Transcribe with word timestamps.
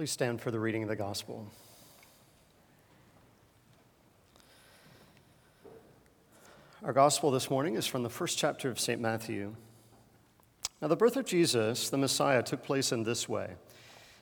Please 0.00 0.10
stand 0.10 0.40
for 0.40 0.50
the 0.50 0.58
reading 0.58 0.82
of 0.82 0.88
the 0.88 0.96
gospel. 0.96 1.46
Our 6.82 6.94
gospel 6.94 7.30
this 7.30 7.50
morning 7.50 7.74
is 7.74 7.86
from 7.86 8.02
the 8.02 8.08
first 8.08 8.38
chapter 8.38 8.70
of 8.70 8.80
St. 8.80 8.98
Matthew. 8.98 9.56
Now, 10.80 10.88
the 10.88 10.96
birth 10.96 11.18
of 11.18 11.26
Jesus, 11.26 11.90
the 11.90 11.98
Messiah, 11.98 12.42
took 12.42 12.62
place 12.62 12.92
in 12.92 13.02
this 13.02 13.28
way. 13.28 13.56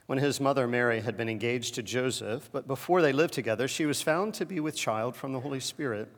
When 0.07 0.19
his 0.19 0.41
mother 0.41 0.67
Mary 0.67 0.99
had 0.99 1.17
been 1.17 1.29
engaged 1.29 1.77
to 1.77 1.85
Joseph, 1.85 2.51
but 2.51 2.67
before 2.67 3.01
they 3.01 3.13
lived 3.13 3.35
together, 3.35 3.69
she 3.69 3.87
was 3.87 4.03
found 4.03 4.35
to 4.35 4.45
be 4.45 4.59
with 4.59 4.75
child 4.75 5.15
from 5.15 5.33
the 5.33 5.39
Holy 5.39 5.61
Spirit. 5.61 6.09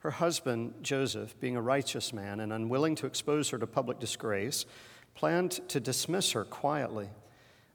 Her 0.00 0.10
husband, 0.10 0.74
Joseph, 0.82 1.40
being 1.40 1.56
a 1.56 1.62
righteous 1.62 2.12
man 2.12 2.38
and 2.38 2.52
unwilling 2.52 2.96
to 2.96 3.06
expose 3.06 3.48
her 3.48 3.56
to 3.56 3.66
public 3.66 3.98
disgrace, 3.98 4.66
planned 5.14 5.66
to 5.70 5.80
dismiss 5.80 6.32
her 6.32 6.44
quietly. 6.44 7.08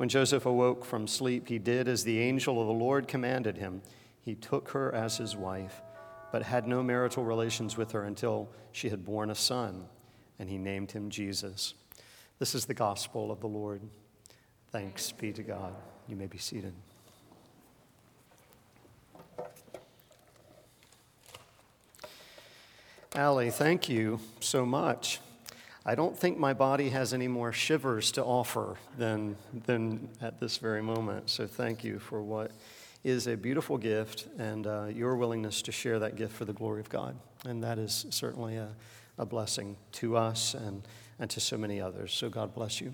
When 0.00 0.08
Joseph 0.08 0.46
awoke 0.46 0.86
from 0.86 1.06
sleep, 1.06 1.48
he 1.48 1.58
did 1.58 1.86
as 1.86 2.04
the 2.04 2.20
angel 2.20 2.58
of 2.58 2.66
the 2.66 2.72
Lord 2.72 3.06
commanded 3.06 3.58
him. 3.58 3.82
He 4.22 4.34
took 4.34 4.70
her 4.70 4.94
as 4.94 5.18
his 5.18 5.36
wife, 5.36 5.82
but 6.32 6.42
had 6.42 6.66
no 6.66 6.82
marital 6.82 7.22
relations 7.22 7.76
with 7.76 7.92
her 7.92 8.04
until 8.04 8.48
she 8.72 8.88
had 8.88 9.04
borne 9.04 9.28
a 9.28 9.34
son, 9.34 9.84
and 10.38 10.48
he 10.48 10.56
named 10.56 10.90
him 10.90 11.10
Jesus. 11.10 11.74
This 12.38 12.54
is 12.54 12.64
the 12.64 12.72
gospel 12.72 13.30
of 13.30 13.40
the 13.40 13.46
Lord. 13.46 13.82
Thanks 14.72 15.12
be 15.12 15.34
to 15.34 15.42
God. 15.42 15.74
You 16.08 16.16
may 16.16 16.28
be 16.28 16.38
seated. 16.38 16.72
Allie, 23.14 23.50
thank 23.50 23.90
you 23.90 24.18
so 24.40 24.64
much. 24.64 25.20
I 25.84 25.94
don't 25.94 26.16
think 26.16 26.36
my 26.36 26.52
body 26.52 26.90
has 26.90 27.14
any 27.14 27.26
more 27.26 27.52
shivers 27.52 28.12
to 28.12 28.24
offer 28.24 28.76
than, 28.98 29.36
than 29.64 30.10
at 30.20 30.38
this 30.38 30.58
very 30.58 30.82
moment. 30.82 31.30
So 31.30 31.46
thank 31.46 31.82
you 31.82 31.98
for 31.98 32.22
what 32.22 32.50
is 33.02 33.26
a 33.26 33.34
beautiful 33.34 33.78
gift 33.78 34.26
and 34.38 34.66
uh, 34.66 34.86
your 34.94 35.16
willingness 35.16 35.62
to 35.62 35.72
share 35.72 35.98
that 36.00 36.16
gift 36.16 36.34
for 36.34 36.44
the 36.44 36.52
glory 36.52 36.80
of 36.80 36.90
God. 36.90 37.16
And 37.46 37.62
that 37.64 37.78
is 37.78 38.04
certainly 38.10 38.56
a, 38.56 38.68
a 39.16 39.24
blessing 39.24 39.76
to 39.92 40.18
us 40.18 40.52
and, 40.52 40.82
and 41.18 41.30
to 41.30 41.40
so 41.40 41.56
many 41.56 41.80
others. 41.80 42.12
So 42.12 42.28
God 42.28 42.54
bless 42.54 42.82
you. 42.82 42.92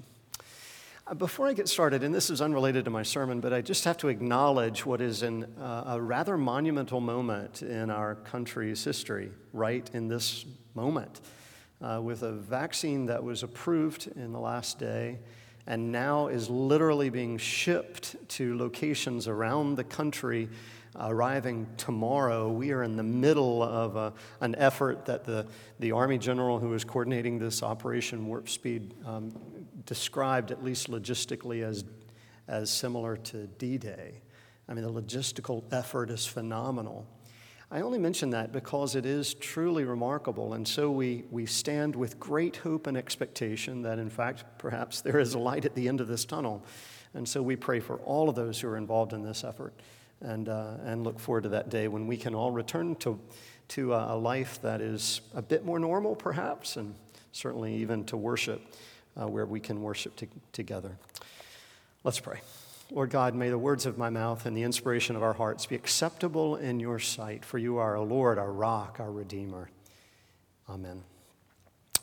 Uh, 1.08 1.14
before 1.14 1.48
I 1.48 1.54
get 1.54 1.68
started, 1.68 2.04
and 2.04 2.14
this 2.14 2.30
is 2.30 2.40
unrelated 2.40 2.84
to 2.84 2.90
my 2.92 3.02
sermon, 3.02 3.40
but 3.40 3.52
I 3.52 3.62
just 3.62 3.84
have 3.84 3.96
to 3.98 4.08
acknowledge 4.08 4.86
what 4.86 5.00
is 5.00 5.24
an, 5.24 5.44
uh, 5.60 5.84
a 5.88 6.00
rather 6.00 6.36
monumental 6.36 7.00
moment 7.00 7.62
in 7.62 7.90
our 7.90 8.14
country's 8.14 8.84
history, 8.84 9.32
right 9.52 9.90
in 9.92 10.06
this 10.06 10.44
moment 10.76 11.20
uh, 11.80 12.00
with 12.02 12.22
a 12.22 12.32
vaccine 12.32 13.06
that 13.06 13.22
was 13.22 13.42
approved 13.42 14.08
in 14.16 14.32
the 14.32 14.40
last 14.40 14.78
day 14.78 15.18
and 15.66 15.90
now 15.90 16.28
is 16.28 16.48
literally 16.48 17.10
being 17.10 17.38
shipped 17.38 18.16
to 18.28 18.56
locations 18.56 19.26
around 19.26 19.74
the 19.74 19.84
country 19.84 20.48
arriving 20.98 21.66
tomorrow. 21.76 22.48
We 22.48 22.72
are 22.72 22.82
in 22.82 22.96
the 22.96 23.02
middle 23.02 23.62
of 23.62 23.96
a, 23.96 24.12
an 24.40 24.54
effort 24.54 25.04
that 25.06 25.24
the, 25.24 25.46
the 25.78 25.92
Army 25.92 26.18
general 26.18 26.58
who 26.58 26.72
is 26.72 26.84
coordinating 26.84 27.38
this 27.38 27.62
Operation 27.62 28.26
Warp 28.26 28.48
Speed 28.48 28.94
um, 29.04 29.32
described, 29.84 30.50
at 30.50 30.64
least 30.64 30.90
logistically, 30.90 31.62
as, 31.62 31.84
as 32.48 32.70
similar 32.70 33.16
to 33.16 33.46
D 33.46 33.76
Day. 33.76 34.22
I 34.68 34.74
mean, 34.74 34.84
the 34.84 35.02
logistical 35.02 35.64
effort 35.72 36.10
is 36.10 36.26
phenomenal. 36.26 37.06
I 37.70 37.80
only 37.80 37.98
mention 37.98 38.30
that 38.30 38.52
because 38.52 38.94
it 38.94 39.04
is 39.04 39.34
truly 39.34 39.84
remarkable. 39.84 40.54
And 40.54 40.66
so 40.66 40.90
we, 40.90 41.24
we 41.30 41.46
stand 41.46 41.96
with 41.96 42.20
great 42.20 42.56
hope 42.56 42.86
and 42.86 42.96
expectation 42.96 43.82
that, 43.82 43.98
in 43.98 44.08
fact, 44.08 44.44
perhaps 44.58 45.00
there 45.00 45.18
is 45.18 45.34
a 45.34 45.38
light 45.38 45.64
at 45.64 45.74
the 45.74 45.88
end 45.88 46.00
of 46.00 46.06
this 46.06 46.24
tunnel. 46.24 46.64
And 47.14 47.28
so 47.28 47.42
we 47.42 47.56
pray 47.56 47.80
for 47.80 47.96
all 47.98 48.28
of 48.28 48.36
those 48.36 48.60
who 48.60 48.68
are 48.68 48.76
involved 48.76 49.12
in 49.12 49.22
this 49.22 49.42
effort 49.42 49.74
and, 50.20 50.48
uh, 50.48 50.74
and 50.84 51.02
look 51.02 51.18
forward 51.18 51.42
to 51.42 51.48
that 51.50 51.68
day 51.68 51.88
when 51.88 52.06
we 52.06 52.16
can 52.16 52.34
all 52.34 52.52
return 52.52 52.94
to, 52.96 53.18
to 53.68 53.94
a 53.94 54.16
life 54.16 54.60
that 54.62 54.80
is 54.80 55.20
a 55.34 55.42
bit 55.42 55.64
more 55.64 55.80
normal, 55.80 56.14
perhaps, 56.14 56.76
and 56.76 56.94
certainly 57.32 57.74
even 57.74 58.04
to 58.04 58.16
worship 58.16 58.62
uh, 59.20 59.26
where 59.26 59.46
we 59.46 59.58
can 59.58 59.82
worship 59.82 60.14
to, 60.16 60.28
together. 60.52 60.96
Let's 62.04 62.20
pray. 62.20 62.40
Lord 62.90 63.10
God, 63.10 63.34
may 63.34 63.50
the 63.50 63.58
words 63.58 63.84
of 63.84 63.98
my 63.98 64.10
mouth 64.10 64.46
and 64.46 64.56
the 64.56 64.62
inspiration 64.62 65.16
of 65.16 65.22
our 65.22 65.32
hearts 65.32 65.66
be 65.66 65.74
acceptable 65.74 66.56
in 66.56 66.78
your 66.78 66.98
sight, 66.98 67.44
for 67.44 67.58
you 67.58 67.78
are 67.78 67.96
a 67.96 68.02
Lord, 68.02 68.38
our 68.38 68.52
rock, 68.52 68.98
our 69.00 69.10
Redeemer. 69.10 69.70
Amen. 70.68 71.02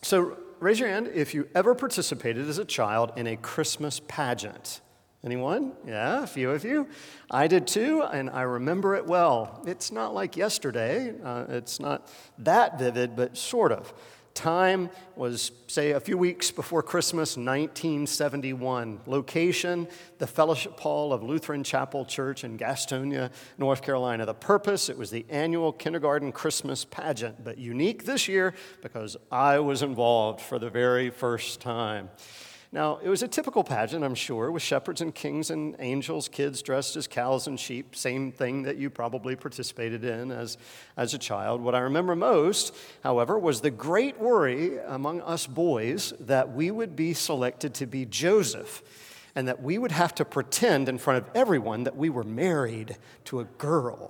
So 0.02 0.38
raise 0.60 0.80
your 0.80 0.90
hand 0.90 1.10
if 1.14 1.34
you 1.34 1.48
ever 1.56 1.74
participated 1.74 2.50
as 2.50 2.58
a 2.58 2.66
child 2.66 3.14
in 3.16 3.28
a 3.28 3.38
Christmas 3.38 4.02
pageant. 4.08 4.82
Anyone? 5.24 5.72
Yeah, 5.88 6.24
a 6.24 6.28
few 6.28 6.52
of 6.52 6.66
you. 6.66 6.90
I 7.32 7.48
did 7.48 7.66
too, 7.66 8.04
and 8.04 8.30
I 8.30 8.42
remember 8.42 8.96
it 8.96 9.06
well. 9.06 9.64
It's 9.66 9.90
not 9.90 10.14
like 10.14 10.36
yesterday, 10.36 11.14
uh, 11.24 11.46
it's 11.48 11.80
not 11.80 12.12
that 12.40 12.78
vivid, 12.78 13.16
but 13.16 13.38
sort 13.38 13.72
of. 13.72 13.94
Time 14.34 14.90
was, 15.16 15.52
say, 15.68 15.92
a 15.92 16.00
few 16.00 16.18
weeks 16.18 16.50
before 16.50 16.82
Christmas, 16.82 17.38
1971. 17.38 19.02
Location, 19.06 19.88
the 20.18 20.26
Fellowship 20.26 20.80
Hall 20.80 21.14
of 21.14 21.22
Lutheran 21.22 21.64
Chapel 21.64 22.04
Church 22.04 22.44
in 22.44 22.58
Gastonia, 22.58 23.32
North 23.60 23.84
Carolina. 23.84 24.26
The 24.26 24.34
purpose, 24.34 24.90
it 24.90 24.98
was 24.98 25.12
the 25.12 25.26
annual 25.30 25.72
kindergarten 25.72 26.32
Christmas 26.32 26.84
pageant, 26.84 27.44
but 27.44 27.60
unique 27.60 28.06
this 28.06 28.28
year 28.28 28.56
because 28.82 29.16
I 29.32 29.60
was 29.60 29.84
involved 29.84 30.42
for 30.42 30.58
the 30.58 30.70
very 30.70 31.12
first 31.12 31.62
time. 31.62 32.10
Now, 32.74 32.98
it 33.04 33.08
was 33.08 33.22
a 33.22 33.28
typical 33.28 33.64
pageant, 33.64 34.04
I'm 34.04 34.16
sure, 34.16 34.50
with 34.50 34.64
shepherds 34.64 35.00
and 35.00 35.14
kings 35.14 35.52
and 35.52 35.76
angels, 35.78 36.28
kids 36.28 36.64
dressed 36.64 36.96
as 36.96 37.06
cows 37.06 37.46
and 37.46 37.60
sheep, 37.60 37.96
same 37.96 38.32
thing 38.32 38.64
that 38.64 38.78
you 38.78 38.90
probably 38.90 39.36
participated 39.36 40.04
in 40.04 40.32
as, 40.32 40.58
as 40.98 41.14
a 41.14 41.20
child. 41.20 41.62
What 41.62 41.76
I 41.76 41.82
remember 41.82 42.16
most, 42.16 42.76
however, 43.04 43.38
was 43.38 43.62
the 43.62 43.70
great 43.70 44.20
worry 44.20 44.80
among 44.80 45.22
us 45.22 45.46
boys 45.46 46.14
that 46.22 46.54
we 46.54 46.72
would 46.72 46.96
be 46.96 47.14
selected 47.14 47.76
to 47.76 47.86
be 47.86 48.06
Joseph 48.06 48.82
and 49.36 49.48
that 49.48 49.62
we 49.62 49.78
would 49.78 49.92
have 49.92 50.16
to 50.16 50.26
pretend 50.26 50.90
in 50.90 50.98
front 50.98 51.24
of 51.24 51.30
everyone 51.36 51.84
that 51.84 51.96
we 51.96 52.10
were 52.10 52.24
married 52.24 52.98
to 53.26 53.40
a 53.40 53.44
girl. 53.44 54.10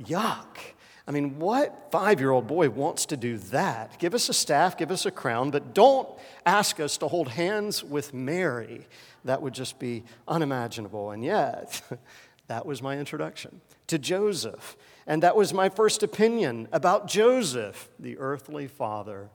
Yuck. 0.00 0.73
I 1.06 1.10
mean, 1.10 1.38
what 1.38 1.88
five 1.90 2.18
year 2.18 2.30
old 2.30 2.46
boy 2.46 2.70
wants 2.70 3.06
to 3.06 3.16
do 3.16 3.36
that? 3.38 3.98
Give 3.98 4.14
us 4.14 4.28
a 4.28 4.34
staff, 4.34 4.76
give 4.76 4.90
us 4.90 5.04
a 5.04 5.10
crown, 5.10 5.50
but 5.50 5.74
don't 5.74 6.08
ask 6.46 6.80
us 6.80 6.96
to 6.98 7.08
hold 7.08 7.28
hands 7.28 7.84
with 7.84 8.14
Mary. 8.14 8.86
That 9.24 9.42
would 9.42 9.52
just 9.52 9.78
be 9.78 10.04
unimaginable. 10.26 11.10
And 11.10 11.22
yet, 11.22 11.82
that 12.46 12.64
was 12.64 12.80
my 12.80 12.98
introduction 12.98 13.60
to 13.88 13.98
Joseph. 13.98 14.76
And 15.06 15.22
that 15.22 15.36
was 15.36 15.52
my 15.52 15.68
first 15.68 16.02
opinion 16.02 16.68
about 16.72 17.06
Joseph, 17.06 17.90
the 17.98 18.16
earthly 18.16 18.66
father 18.66 19.28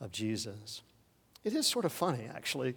of 0.00 0.12
Jesus. 0.12 0.82
It 1.42 1.54
is 1.54 1.66
sort 1.66 1.84
of 1.84 1.92
funny, 1.92 2.28
actually, 2.32 2.76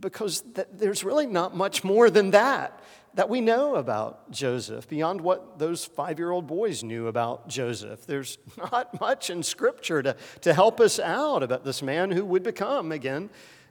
because 0.00 0.42
th- 0.54 0.66
there's 0.72 1.04
really 1.04 1.26
not 1.26 1.56
much 1.56 1.84
more 1.84 2.10
than 2.10 2.32
that 2.32 2.82
that 3.14 3.28
we 3.28 3.40
know 3.40 3.74
about 3.76 4.30
Joseph 4.30 4.88
beyond 4.88 5.20
what 5.20 5.58
those 5.58 5.84
five 5.84 6.18
year 6.18 6.30
old 6.30 6.46
boys 6.46 6.82
knew 6.82 7.08
about 7.08 7.48
Joseph. 7.48 8.06
There's 8.06 8.38
not 8.56 9.00
much 9.00 9.30
in 9.30 9.42
Scripture 9.42 10.02
to, 10.02 10.16
to 10.42 10.54
help 10.54 10.80
us 10.80 10.98
out 10.98 11.42
about 11.42 11.64
this 11.64 11.82
man 11.82 12.10
who 12.10 12.24
would 12.24 12.42
become, 12.42 12.92
again, 12.92 13.30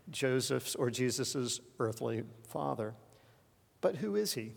Joseph's 0.09 0.75
or 0.75 0.89
Jesus' 0.89 1.59
earthly 1.79 2.23
father. 2.47 2.93
But 3.81 3.97
who 3.97 4.15
is 4.15 4.33
he? 4.33 4.53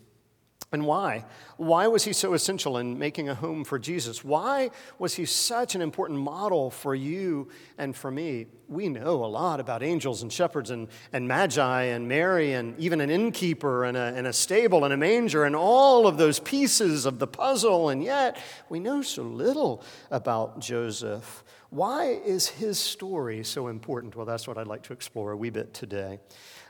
And 0.75 0.85
why? 0.85 1.23
Why 1.55 1.87
was 1.87 2.03
he 2.03 2.11
so 2.11 2.33
essential 2.33 2.77
in 2.79 2.99
making 2.99 3.29
a 3.29 3.33
home 3.33 3.63
for 3.63 3.79
Jesus? 3.79 4.25
Why 4.25 4.71
was 4.99 5.13
he 5.13 5.23
such 5.23 5.73
an 5.73 5.81
important 5.81 6.19
model 6.19 6.69
for 6.69 6.93
you 6.93 7.47
and 7.77 7.95
for 7.95 8.11
me? 8.11 8.47
We 8.67 8.89
know 8.89 9.23
a 9.23 9.25
lot 9.25 9.61
about 9.61 9.81
angels 9.81 10.21
and 10.21 10.33
shepherds 10.33 10.71
and, 10.71 10.89
and 11.13 11.29
magi 11.29 11.83
and 11.83 12.09
Mary 12.09 12.51
and 12.51 12.77
even 12.77 12.99
an 12.99 13.09
innkeeper 13.09 13.85
and 13.85 13.95
a, 13.95 14.13
and 14.17 14.27
a 14.27 14.33
stable 14.33 14.83
and 14.83 14.93
a 14.93 14.97
manger 14.97 15.45
and 15.45 15.55
all 15.55 16.07
of 16.07 16.17
those 16.17 16.41
pieces 16.41 17.05
of 17.05 17.19
the 17.19 17.27
puzzle, 17.27 17.87
and 17.87 18.03
yet 18.03 18.37
we 18.67 18.81
know 18.81 19.01
so 19.01 19.23
little 19.23 19.81
about 20.11 20.59
Joseph. 20.59 21.41
Why 21.69 22.19
is 22.25 22.47
his 22.47 22.79
story 22.79 23.43
so 23.43 23.67
important? 23.67 24.15
Well, 24.15 24.25
that's 24.25 24.47
what 24.47 24.57
I'd 24.57 24.67
like 24.67 24.83
to 24.83 24.93
explore 24.93 25.31
a 25.31 25.37
wee 25.37 25.49
bit 25.49 25.73
today. 25.73 26.19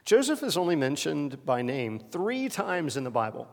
Joseph 0.05 0.43
is 0.43 0.55
only 0.55 0.75
mentioned 0.75 1.43
by 1.45 1.63
name 1.63 1.99
three 1.99 2.47
times 2.47 2.95
in 2.95 3.03
the 3.03 3.09
Bible 3.09 3.47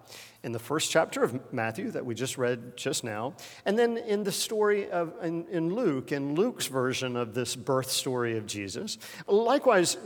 in 0.44 0.53
the 0.53 0.59
first 0.59 0.91
chapter 0.91 1.23
of 1.23 1.53
Matthew 1.53 1.91
that 1.93 2.05
we 2.05 2.15
just 2.15 2.37
read 2.37 2.77
just 2.77 3.05
now, 3.05 3.35
and 3.65 3.79
then 3.79 3.97
in 3.97 4.25
the 4.25 4.33
story 4.33 4.91
of 4.91 5.15
in, 5.23 5.47
in, 5.49 5.73
Luke, 5.73 6.11
in 6.11 6.35
Luke's 6.35 6.67
version 6.67 7.17
of 7.17 7.33
this 7.33 7.55
birth 7.55 7.91
story 7.91 8.37
of 8.37 8.47
Jesus. 8.47 8.99
Likewise, 9.29 9.97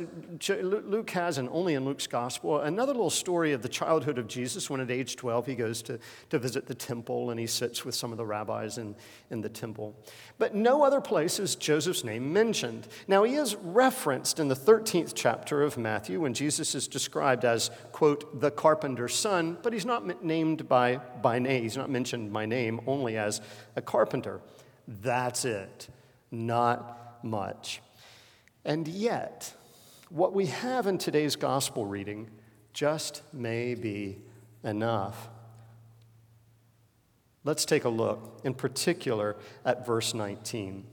Luke 0.48 1.10
has, 1.10 1.38
and 1.38 1.48
only 1.48 1.74
in 1.74 1.84
Luke's 1.84 2.06
gospel, 2.06 2.60
another 2.60 2.92
little 2.92 3.10
story 3.10 3.52
of 3.52 3.62
the 3.62 3.68
childhood 3.68 4.18
of 4.18 4.28
Jesus 4.28 4.68
when 4.68 4.80
at 4.80 4.90
age 4.90 5.16
12 5.16 5.46
he 5.46 5.54
goes 5.54 5.80
to, 5.82 5.98
to 6.28 6.38
visit 6.38 6.66
the 6.66 6.74
temple 6.74 7.30
and 7.30 7.40
he 7.40 7.46
sits 7.46 7.84
with 7.84 7.94
some 7.94 8.12
of 8.12 8.18
the 8.18 8.26
rabbis 8.26 8.76
in, 8.76 8.94
in 9.30 9.40
the 9.40 9.48
temple. 9.48 9.96
But 10.38 10.54
no 10.54 10.84
other 10.84 11.00
place 11.00 11.25
is 11.26 11.56
Joseph's 11.56 12.04
name 12.04 12.32
mentioned. 12.32 12.88
Now, 13.08 13.24
he 13.24 13.34
is 13.34 13.56
referenced 13.56 14.38
in 14.38 14.48
the 14.48 14.56
13th 14.56 15.12
chapter 15.14 15.62
of 15.62 15.76
Matthew 15.76 16.20
when 16.20 16.34
Jesus 16.34 16.74
is 16.74 16.88
described 16.88 17.44
as, 17.44 17.70
quote, 17.92 18.40
the 18.40 18.50
carpenter's 18.50 19.14
son, 19.14 19.58
but 19.62 19.72
he's 19.72 19.84
not 19.84 20.24
named 20.24 20.68
by, 20.68 20.96
by 21.22 21.38
name. 21.38 21.62
He's 21.62 21.76
not 21.76 21.90
mentioned 21.90 22.32
by 22.32 22.46
name, 22.46 22.80
only 22.86 23.16
as 23.16 23.40
a 23.76 23.82
carpenter. 23.82 24.40
That's 24.86 25.44
it. 25.44 25.88
Not 26.30 27.18
much. 27.22 27.82
And 28.64 28.86
yet, 28.88 29.52
what 30.08 30.32
we 30.32 30.46
have 30.46 30.86
in 30.86 30.98
today's 30.98 31.36
gospel 31.36 31.86
reading 31.86 32.30
just 32.72 33.22
may 33.32 33.74
be 33.74 34.18
enough. 34.62 35.28
Let's 37.44 37.64
take 37.64 37.84
a 37.84 37.88
look, 37.88 38.40
in 38.42 38.54
particular, 38.54 39.36
at 39.64 39.86
verse 39.86 40.14
19. 40.14 40.84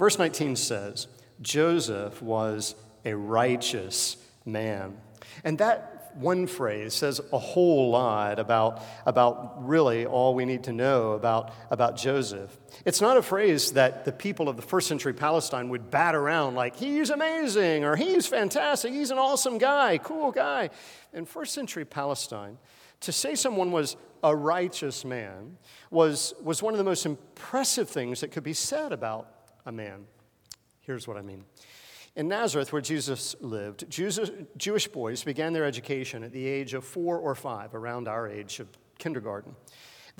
Verse 0.00 0.18
19 0.18 0.56
says, 0.56 1.08
Joseph 1.42 2.22
was 2.22 2.74
a 3.04 3.14
righteous 3.14 4.16
man. 4.46 4.96
And 5.44 5.58
that 5.58 6.12
one 6.14 6.46
phrase 6.46 6.94
says 6.94 7.20
a 7.34 7.38
whole 7.38 7.90
lot 7.90 8.38
about, 8.38 8.82
about 9.04 9.68
really 9.68 10.06
all 10.06 10.34
we 10.34 10.46
need 10.46 10.64
to 10.64 10.72
know 10.72 11.12
about, 11.12 11.52
about 11.70 11.98
Joseph. 11.98 12.58
It's 12.86 13.02
not 13.02 13.18
a 13.18 13.22
phrase 13.22 13.72
that 13.72 14.06
the 14.06 14.12
people 14.12 14.48
of 14.48 14.56
the 14.56 14.62
first 14.62 14.88
century 14.88 15.12
Palestine 15.12 15.68
would 15.68 15.90
bat 15.90 16.14
around 16.14 16.54
like, 16.54 16.76
he's 16.76 17.10
amazing, 17.10 17.84
or 17.84 17.94
he's 17.94 18.26
fantastic, 18.26 18.94
he's 18.94 19.10
an 19.10 19.18
awesome 19.18 19.58
guy, 19.58 19.98
cool 19.98 20.32
guy. 20.32 20.70
In 21.12 21.26
first 21.26 21.52
century 21.52 21.84
Palestine, 21.84 22.56
to 23.00 23.12
say 23.12 23.34
someone 23.34 23.70
was 23.70 23.98
a 24.24 24.34
righteous 24.34 25.04
man 25.04 25.58
was, 25.90 26.32
was 26.42 26.62
one 26.62 26.72
of 26.72 26.78
the 26.78 26.84
most 26.84 27.04
impressive 27.04 27.90
things 27.90 28.22
that 28.22 28.32
could 28.32 28.44
be 28.44 28.54
said 28.54 28.92
about 28.94 29.36
a 29.66 29.72
man. 29.72 30.06
Here's 30.80 31.06
what 31.06 31.16
I 31.16 31.22
mean. 31.22 31.44
In 32.16 32.26
Nazareth, 32.28 32.72
where 32.72 32.82
Jesus 32.82 33.36
lived, 33.40 33.84
Jewish 33.88 34.88
boys 34.88 35.22
began 35.22 35.52
their 35.52 35.64
education 35.64 36.24
at 36.24 36.32
the 36.32 36.46
age 36.46 36.74
of 36.74 36.84
four 36.84 37.18
or 37.18 37.34
five, 37.34 37.74
around 37.74 38.08
our 38.08 38.28
age 38.28 38.58
of 38.58 38.68
kindergarten. 38.98 39.54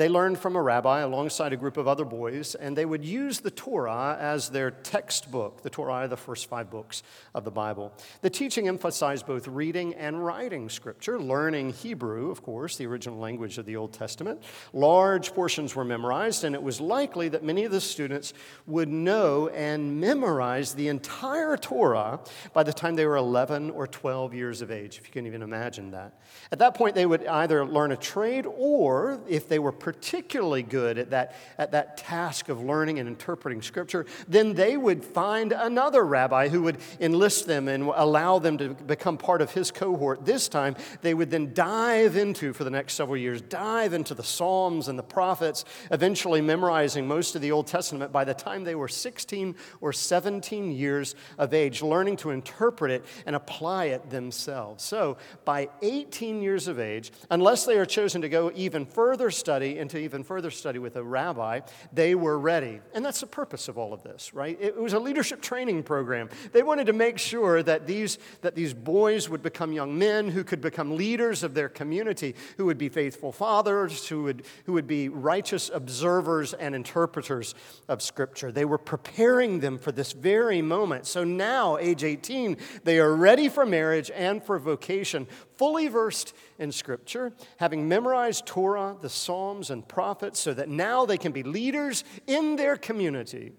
They 0.00 0.08
learned 0.08 0.38
from 0.38 0.56
a 0.56 0.62
rabbi 0.62 1.00
alongside 1.00 1.52
a 1.52 1.58
group 1.58 1.76
of 1.76 1.86
other 1.86 2.06
boys, 2.06 2.54
and 2.54 2.74
they 2.74 2.86
would 2.86 3.04
use 3.04 3.40
the 3.40 3.50
Torah 3.50 4.16
as 4.18 4.48
their 4.48 4.70
textbook. 4.70 5.62
The 5.62 5.68
Torah 5.68 6.08
the 6.08 6.16
first 6.16 6.48
five 6.48 6.70
books 6.70 7.02
of 7.34 7.44
the 7.44 7.50
Bible. 7.50 7.92
The 8.22 8.30
teaching 8.30 8.66
emphasized 8.66 9.26
both 9.26 9.46
reading 9.46 9.92
and 9.96 10.24
writing 10.24 10.70
scripture, 10.70 11.20
learning 11.20 11.74
Hebrew, 11.74 12.30
of 12.30 12.42
course, 12.42 12.78
the 12.78 12.86
original 12.86 13.18
language 13.18 13.58
of 13.58 13.66
the 13.66 13.76
Old 13.76 13.92
Testament. 13.92 14.42
Large 14.72 15.34
portions 15.34 15.76
were 15.76 15.84
memorized, 15.84 16.44
and 16.44 16.54
it 16.54 16.62
was 16.62 16.80
likely 16.80 17.28
that 17.28 17.44
many 17.44 17.64
of 17.64 17.72
the 17.72 17.82
students 17.82 18.32
would 18.66 18.88
know 18.88 19.48
and 19.48 20.00
memorize 20.00 20.72
the 20.72 20.88
entire 20.88 21.58
Torah 21.58 22.20
by 22.54 22.62
the 22.62 22.72
time 22.72 22.94
they 22.94 23.04
were 23.04 23.16
11 23.16 23.68
or 23.68 23.86
12 23.86 24.32
years 24.32 24.62
of 24.62 24.70
age, 24.70 24.96
if 24.96 25.06
you 25.08 25.12
can 25.12 25.26
even 25.26 25.42
imagine 25.42 25.90
that. 25.90 26.18
At 26.50 26.58
that 26.60 26.72
point, 26.72 26.94
they 26.94 27.04
would 27.04 27.26
either 27.26 27.66
learn 27.66 27.92
a 27.92 27.98
trade 27.98 28.46
or, 28.46 29.20
if 29.28 29.46
they 29.46 29.58
were 29.58 29.72
particularly 29.92 30.62
good 30.62 30.98
at 30.98 31.10
that, 31.10 31.34
at 31.58 31.72
that 31.72 31.96
task 31.96 32.48
of 32.48 32.62
learning 32.62 33.00
and 33.00 33.08
interpreting 33.08 33.60
Scripture, 33.60 34.06
then 34.28 34.54
they 34.54 34.76
would 34.76 35.04
find 35.04 35.50
another 35.50 36.04
rabbi 36.04 36.46
who 36.46 36.62
would 36.62 36.78
enlist 37.00 37.48
them 37.48 37.66
and 37.66 37.82
allow 37.96 38.38
them 38.38 38.56
to 38.56 38.68
become 38.68 39.18
part 39.18 39.42
of 39.42 39.50
his 39.50 39.72
cohort. 39.72 40.24
This 40.24 40.46
time, 40.46 40.76
they 41.02 41.12
would 41.12 41.28
then 41.28 41.52
dive 41.54 42.14
into, 42.14 42.52
for 42.52 42.62
the 42.62 42.70
next 42.70 42.94
several 42.94 43.16
years, 43.16 43.42
dive 43.42 43.92
into 43.92 44.14
the 44.14 44.22
Psalms 44.22 44.86
and 44.86 44.96
the 44.96 45.02
prophets, 45.02 45.64
eventually 45.90 46.40
memorizing 46.40 47.08
most 47.08 47.34
of 47.34 47.42
the 47.42 47.50
Old 47.50 47.66
Testament 47.66 48.12
by 48.12 48.22
the 48.22 48.32
time 48.32 48.62
they 48.62 48.76
were 48.76 48.86
16 48.86 49.56
or 49.80 49.92
17 49.92 50.70
years 50.70 51.16
of 51.36 51.52
age, 51.52 51.82
learning 51.82 52.16
to 52.18 52.30
interpret 52.30 52.92
it 52.92 53.04
and 53.26 53.34
apply 53.34 53.86
it 53.86 54.08
themselves. 54.08 54.84
So, 54.84 55.16
by 55.44 55.68
18 55.82 56.42
years 56.42 56.68
of 56.68 56.78
age, 56.78 57.10
unless 57.28 57.66
they 57.66 57.76
are 57.76 57.86
chosen 57.86 58.22
to 58.22 58.28
go 58.28 58.52
even 58.54 58.86
further 58.86 59.32
study, 59.32 59.79
into 59.80 59.98
even 59.98 60.22
further 60.22 60.50
study 60.50 60.78
with 60.78 60.96
a 60.96 61.02
rabbi, 61.02 61.60
they 61.92 62.14
were 62.14 62.38
ready. 62.38 62.80
And 62.94 63.04
that's 63.04 63.20
the 63.20 63.26
purpose 63.26 63.66
of 63.66 63.76
all 63.76 63.92
of 63.92 64.02
this, 64.02 64.32
right? 64.32 64.56
It 64.60 64.76
was 64.76 64.92
a 64.92 65.00
leadership 65.00 65.40
training 65.40 65.82
program. 65.82 66.28
They 66.52 66.62
wanted 66.62 66.86
to 66.86 66.92
make 66.92 67.18
sure 67.18 67.62
that 67.62 67.86
these, 67.86 68.18
that 68.42 68.54
these 68.54 68.74
boys 68.74 69.28
would 69.28 69.42
become 69.42 69.72
young 69.72 69.98
men 69.98 70.28
who 70.28 70.44
could 70.44 70.60
become 70.60 70.96
leaders 70.96 71.42
of 71.42 71.54
their 71.54 71.68
community, 71.68 72.34
who 72.56 72.66
would 72.66 72.78
be 72.78 72.88
faithful 72.88 73.32
fathers, 73.32 74.06
who 74.08 74.24
would, 74.24 74.44
who 74.66 74.74
would 74.74 74.86
be 74.86 75.08
righteous 75.08 75.70
observers 75.72 76.52
and 76.54 76.74
interpreters 76.74 77.54
of 77.88 78.02
Scripture. 78.02 78.52
They 78.52 78.64
were 78.64 78.78
preparing 78.78 79.60
them 79.60 79.78
for 79.78 79.92
this 79.92 80.12
very 80.12 80.62
moment. 80.62 81.06
So 81.06 81.24
now, 81.24 81.78
age 81.78 82.04
18, 82.04 82.56
they 82.84 82.98
are 82.98 83.14
ready 83.14 83.48
for 83.48 83.64
marriage 83.64 84.10
and 84.14 84.42
for 84.42 84.58
vocation, 84.58 85.26
fully 85.60 85.88
versed 85.88 86.32
in 86.58 86.72
Scripture, 86.72 87.34
having 87.58 87.86
memorized 87.86 88.46
Torah, 88.46 88.96
the 88.98 89.10
Psalms, 89.10 89.68
and 89.68 89.86
prophets, 89.86 90.40
so 90.40 90.54
that 90.54 90.70
now 90.70 91.04
they 91.04 91.18
can 91.18 91.32
be 91.32 91.42
leaders 91.42 92.02
in 92.26 92.56
their 92.56 92.78
community 92.78 93.52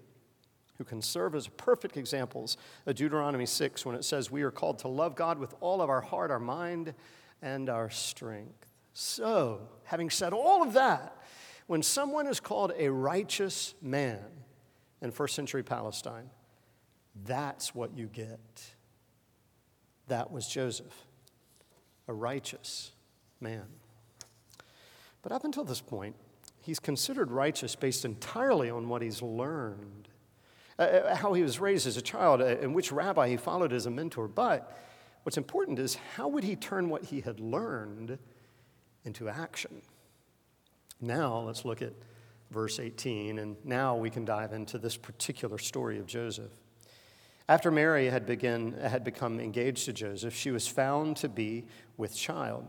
who 0.78 0.82
can 0.82 1.00
serve 1.00 1.36
as 1.36 1.46
perfect 1.46 1.96
examples 1.96 2.56
of 2.86 2.96
Deuteronomy 2.96 3.46
6 3.46 3.86
when 3.86 3.94
it 3.94 4.02
says, 4.02 4.32
We 4.32 4.42
are 4.42 4.50
called 4.50 4.80
to 4.80 4.88
love 4.88 5.14
God 5.14 5.38
with 5.38 5.54
all 5.60 5.80
of 5.80 5.88
our 5.88 6.00
heart, 6.00 6.32
our 6.32 6.40
mind, 6.40 6.92
and 7.40 7.68
our 7.68 7.88
strength. 7.88 8.66
So, 8.94 9.60
having 9.84 10.10
said 10.10 10.32
all 10.32 10.60
of 10.60 10.72
that, 10.72 11.16
when 11.68 11.84
someone 11.84 12.26
is 12.26 12.40
called 12.40 12.72
a 12.76 12.88
righteous 12.88 13.76
man 13.80 14.24
in 15.00 15.12
first 15.12 15.36
century 15.36 15.62
Palestine, 15.62 16.30
that's 17.24 17.76
what 17.76 17.96
you 17.96 18.08
get. 18.08 18.40
That 20.08 20.32
was 20.32 20.48
Joseph 20.48 21.06
a 22.08 22.12
righteous 22.12 22.92
man. 23.40 23.66
But 25.22 25.32
up 25.32 25.44
until 25.44 25.64
this 25.64 25.80
point, 25.80 26.16
he's 26.60 26.80
considered 26.80 27.30
righteous 27.30 27.76
based 27.76 28.04
entirely 28.04 28.70
on 28.70 28.88
what 28.88 29.02
he's 29.02 29.22
learned, 29.22 30.08
uh, 30.78 30.82
uh 30.82 31.14
how 31.16 31.32
he 31.32 31.42
was 31.42 31.60
raised 31.60 31.86
as 31.86 31.96
a 31.96 32.02
child, 32.02 32.40
uh, 32.40 32.46
and 32.46 32.74
which 32.74 32.90
rabbi 32.92 33.28
he 33.28 33.36
followed 33.36 33.72
as 33.72 33.86
a 33.86 33.90
mentor. 33.90 34.28
But 34.28 34.76
what's 35.22 35.36
important 35.36 35.78
is 35.78 35.96
how 36.16 36.28
would 36.28 36.44
he 36.44 36.56
turn 36.56 36.88
what 36.88 37.04
he 37.04 37.20
had 37.20 37.40
learned 37.40 38.18
into 39.04 39.28
action? 39.28 39.82
Now, 41.00 41.40
let's 41.40 41.64
look 41.64 41.82
at 41.82 41.92
verse 42.50 42.78
18, 42.78 43.38
and 43.38 43.56
now 43.64 43.96
we 43.96 44.10
can 44.10 44.24
dive 44.24 44.52
into 44.52 44.78
this 44.78 44.96
particular 44.96 45.58
story 45.58 45.98
of 45.98 46.06
Joseph. 46.06 46.52
After 47.52 47.70
Mary 47.70 48.06
had, 48.06 48.24
begin, 48.24 48.72
had 48.80 49.04
become 49.04 49.38
engaged 49.38 49.84
to 49.84 49.92
Joseph, 49.92 50.34
she 50.34 50.50
was 50.50 50.66
found 50.66 51.18
to 51.18 51.28
be 51.28 51.66
with 51.98 52.16
child. 52.16 52.66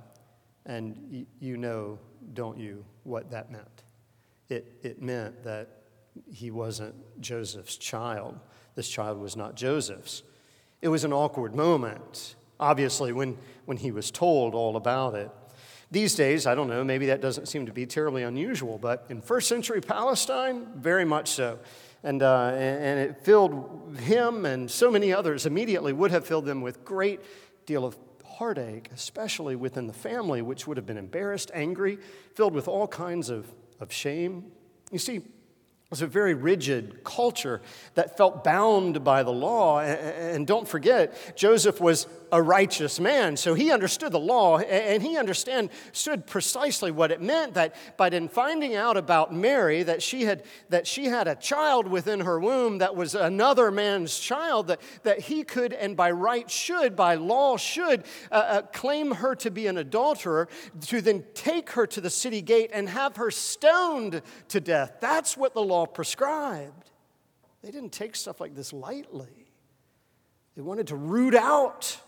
And 0.65 1.25
you 1.39 1.55
know, 1.55 1.99
don't 2.33 2.57
you, 2.57 2.83
what 3.05 3.31
that 3.31 3.49
meant? 3.49 3.83
It, 4.49 4.75
it 4.83 5.01
meant 5.01 5.41
that 5.45 5.69
he 6.29 6.51
wasn't 6.51 6.95
Joseph's 7.21 7.77
child. 7.77 8.37
This 8.75 8.89
child 8.89 9.21
was 9.21 9.37
not 9.37 9.55
Joseph's. 9.55 10.21
It 10.81 10.89
was 10.89 11.05
an 11.05 11.13
awkward 11.13 11.55
moment, 11.55 12.35
obviously, 12.59 13.13
when, 13.13 13.37
when 13.63 13.77
he 13.77 13.91
was 13.91 14.11
told 14.11 14.53
all 14.53 14.75
about 14.75 15.15
it. 15.15 15.31
These 15.91 16.15
days, 16.15 16.45
I 16.45 16.55
don't 16.55 16.67
know, 16.67 16.83
maybe 16.83 17.05
that 17.05 17.21
doesn't 17.21 17.45
seem 17.45 17.67
to 17.67 17.71
be 17.71 17.85
terribly 17.85 18.23
unusual, 18.23 18.79
but 18.79 19.05
in 19.07 19.21
first 19.21 19.47
century 19.47 19.79
Palestine, 19.79 20.67
very 20.75 21.05
much 21.05 21.29
so 21.29 21.59
and, 22.03 22.21
uh, 22.21 22.51
and 22.55 22.99
it 22.99 23.23
filled 23.23 23.97
him 23.99 24.45
and 24.45 24.69
so 24.69 24.91
many 24.91 25.13
others 25.13 25.45
immediately 25.45 25.93
would 25.93 26.11
have 26.11 26.25
filled 26.25 26.45
them 26.45 26.61
with 26.61 26.83
great 26.83 27.21
deal 27.65 27.85
of 27.85 27.97
heartache, 28.25 28.89
especially 28.93 29.55
within 29.55 29.87
the 29.87 29.93
family, 29.93 30.41
which 30.41 30.67
would 30.67 30.77
have 30.77 30.85
been 30.85 30.97
embarrassed, 30.97 31.51
angry, 31.53 31.97
filled 32.33 32.53
with 32.53 32.67
all 32.67 32.87
kinds 32.87 33.29
of, 33.29 33.51
of 33.79 33.91
shame. 33.91 34.51
You 34.91 34.99
see, 34.99 35.17
it 35.17 35.23
was 35.89 36.01
a 36.01 36.07
very 36.07 36.33
rigid 36.33 37.03
culture 37.03 37.61
that 37.93 38.17
felt 38.17 38.43
bound 38.43 39.03
by 39.03 39.23
the 39.23 39.31
law. 39.31 39.79
And 39.79 40.47
don't 40.47 40.67
forget, 40.67 41.35
Joseph 41.37 41.79
was 41.79 42.07
a 42.33 42.41
righteous 42.41 42.99
man, 42.99 43.37
so 43.37 43.53
he 43.53 43.71
understood 43.71 44.11
the 44.11 44.19
law 44.19 44.57
and 44.57 45.03
he 45.03 45.17
understood 45.17 45.69
precisely 46.25 46.89
what 46.89 47.11
it 47.11 47.21
meant 47.21 47.53
that, 47.53 47.75
but 47.95 48.11
in 48.11 48.27
finding 48.27 48.75
out 48.75 48.97
about 48.97 49.31
Mary, 49.31 49.83
that 49.83 50.01
she 50.01 50.23
had, 50.23 50.43
that 50.69 50.87
she 50.87 51.05
had 51.05 51.27
a 51.27 51.35
child 51.35 51.87
within 51.87 52.21
her 52.21 52.39
womb 52.39 52.79
that 52.79 52.95
was 52.95 53.13
another 53.13 53.69
man's 53.69 54.17
child, 54.17 54.65
that, 54.65 54.81
that 55.03 55.19
he 55.19 55.43
could 55.43 55.73
and 55.73 55.95
by 55.95 56.09
right 56.09 56.49
should, 56.49 56.95
by 56.95 57.13
law 57.13 57.55
should, 57.55 58.03
uh, 58.31 58.35
uh, 58.35 58.61
claim 58.63 59.11
her 59.11 59.35
to 59.35 59.51
be 59.51 59.67
an 59.67 59.77
adulterer, 59.77 60.49
to 60.87 61.01
then 61.01 61.23
take 61.35 61.69
her 61.69 61.85
to 61.85 62.01
the 62.01 62.09
city 62.09 62.41
gate 62.41 62.71
and 62.73 62.89
have 62.89 63.15
her 63.17 63.29
stoned 63.29 64.23
to 64.47 64.59
death. 64.59 64.95
That's 64.99 65.37
what 65.37 65.53
the 65.53 65.61
law 65.61 65.85
prescribed. 65.85 66.89
They 67.61 67.69
didn't 67.69 67.91
take 67.91 68.15
stuff 68.15 68.41
like 68.41 68.55
this 68.55 68.73
lightly. 68.73 69.51
They 70.55 70.63
wanted 70.63 70.87
to 70.87 70.95
root 70.95 71.35
out 71.35 71.99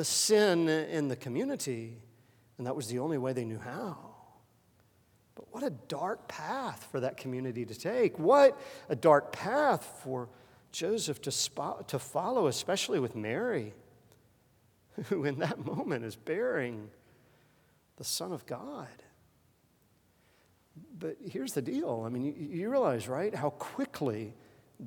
the 0.00 0.04
sin 0.06 0.66
in 0.66 1.08
the 1.08 1.16
community, 1.16 1.98
and 2.56 2.66
that 2.66 2.74
was 2.74 2.88
the 2.88 3.00
only 3.00 3.18
way 3.18 3.34
they 3.34 3.44
knew 3.44 3.58
how. 3.58 3.98
But 5.34 5.44
what 5.52 5.62
a 5.62 5.68
dark 5.68 6.26
path 6.26 6.88
for 6.90 7.00
that 7.00 7.18
community 7.18 7.66
to 7.66 7.74
take. 7.74 8.18
What 8.18 8.58
a 8.88 8.96
dark 8.96 9.30
path 9.30 10.00
for 10.02 10.30
Joseph 10.72 11.20
to, 11.20 11.30
spot, 11.30 11.88
to 11.88 11.98
follow, 11.98 12.46
especially 12.46 12.98
with 12.98 13.14
Mary, 13.14 13.74
who 15.10 15.26
in 15.26 15.40
that 15.40 15.66
moment 15.66 16.06
is 16.06 16.16
bearing 16.16 16.88
the 17.98 18.04
Son 18.04 18.32
of 18.32 18.46
God. 18.46 18.88
But 20.98 21.18
here's 21.30 21.52
the 21.52 21.60
deal 21.60 22.04
I 22.06 22.08
mean, 22.08 22.24
you, 22.24 22.34
you 22.38 22.70
realize, 22.70 23.06
right, 23.06 23.34
how 23.34 23.50
quickly 23.50 24.32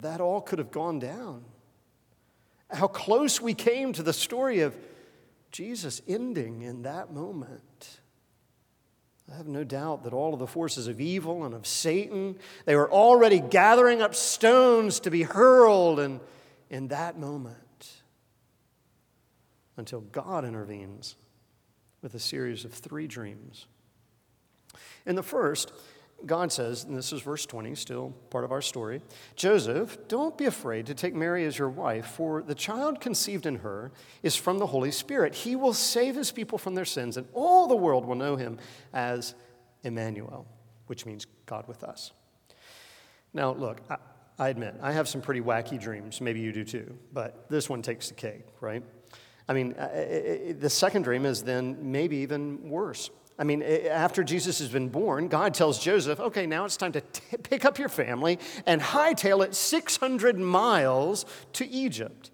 that 0.02 0.22
all 0.22 0.42
could 0.42 0.58
have 0.58 0.72
gone 0.72 0.98
down. 0.98 1.46
How 2.72 2.88
close 2.88 3.40
we 3.40 3.54
came 3.54 3.94
to 3.94 4.02
the 4.02 4.12
story 4.12 4.62
of 4.62 4.76
Jesus 5.54 6.02
ending 6.08 6.64
in 6.64 6.82
that 6.82 7.14
moment. 7.14 8.00
I 9.32 9.38
have 9.38 9.48
no 9.48 9.64
doubt 9.64 10.04
that 10.04 10.12
all 10.12 10.34
of 10.34 10.40
the 10.40 10.48
forces 10.48 10.88
of 10.88 11.00
evil 11.00 11.46
and 11.46 11.54
of 11.54 11.66
Satan, 11.66 12.38
they 12.66 12.76
were 12.76 12.92
already 12.92 13.40
gathering 13.40 14.02
up 14.02 14.16
stones 14.16 15.00
to 15.02 15.12
be 15.12 15.22
hurled 15.22 16.00
in, 16.00 16.20
in 16.70 16.90
that 16.90 17.18
moment 17.18 17.94
until 19.78 20.02
God 20.02 20.44
intervenes 20.44 21.16
with 22.02 22.16
a 22.16 22.20
series 22.20 22.66
of 22.66 22.74
three 22.74 23.08
dreams. 23.08 23.68
In 25.06 25.16
the 25.16 25.24
first, 25.24 25.72
God 26.26 26.52
says, 26.52 26.84
and 26.84 26.96
this 26.96 27.12
is 27.12 27.22
verse 27.22 27.46
20, 27.46 27.76
still 27.76 28.14
part 28.30 28.44
of 28.44 28.52
our 28.52 28.62
story 28.62 29.02
Joseph, 29.36 29.98
don't 30.08 30.38
be 30.38 30.46
afraid 30.46 30.86
to 30.86 30.94
take 30.94 31.14
Mary 31.14 31.46
as 31.46 31.58
your 31.58 31.70
wife, 31.70 32.06
for 32.08 32.42
the 32.42 32.56
child 32.56 33.02
conceived 33.02 33.46
in 33.46 33.58
her 33.58 33.92
is 34.22 34.36
from 34.36 34.58
the 34.58 34.68
Holy 34.68 34.92
Spirit. 34.92 35.36
He 35.36 35.56
will 35.56 35.74
save 35.74 36.16
his 36.16 36.32
people 36.32 36.58
from 36.58 36.76
their 36.76 36.86
sins, 36.86 37.18
and 37.18 37.28
all 37.34 37.68
the 37.68 37.76
world 37.76 38.06
will 38.06 38.16
know 38.16 38.36
him 38.36 38.58
as 38.94 39.36
Emmanuel, 39.84 40.46
which 40.88 41.06
means 41.06 41.28
God 41.46 41.68
with 41.68 41.84
us. 41.84 42.12
Now, 43.34 43.54
look, 43.54 43.82
I, 43.90 43.98
I 44.40 44.50
admit, 44.50 44.76
I 44.82 44.92
have 44.92 45.08
some 45.08 45.22
pretty 45.22 45.42
wacky 45.42 45.80
dreams. 45.80 46.22
Maybe 46.22 46.40
you 46.40 46.52
do 46.52 46.64
too, 46.64 46.98
but 47.12 47.50
this 47.50 47.70
one 47.70 47.82
takes 47.82 48.08
the 48.08 48.16
cake, 48.16 48.46
right? 48.62 48.84
I 49.48 49.54
mean, 49.54 49.74
the 49.74 50.70
second 50.70 51.02
dream 51.02 51.26
is 51.26 51.44
then 51.44 51.92
maybe 51.92 52.18
even 52.18 52.70
worse. 52.70 53.10
I 53.38 53.44
mean, 53.44 53.64
after 53.64 54.24
Jesus 54.24 54.60
has 54.60 54.70
been 54.70 54.90
born, 54.90 55.28
God 55.28 55.54
tells 55.54 55.80
Joseph, 55.80 56.20
okay, 56.20 56.46
now 56.46 56.66
it's 56.66 56.78
time 56.78 56.92
to 56.92 57.02
t- 57.02 57.38
pick 57.38 57.66
up 57.66 57.80
your 57.80 57.90
family 57.90 58.38
and 58.66 58.80
hightail 58.80 59.44
it 59.44 59.56
600 59.56 60.38
miles 60.38 61.26
to 61.54 61.68
Egypt. 61.68 62.30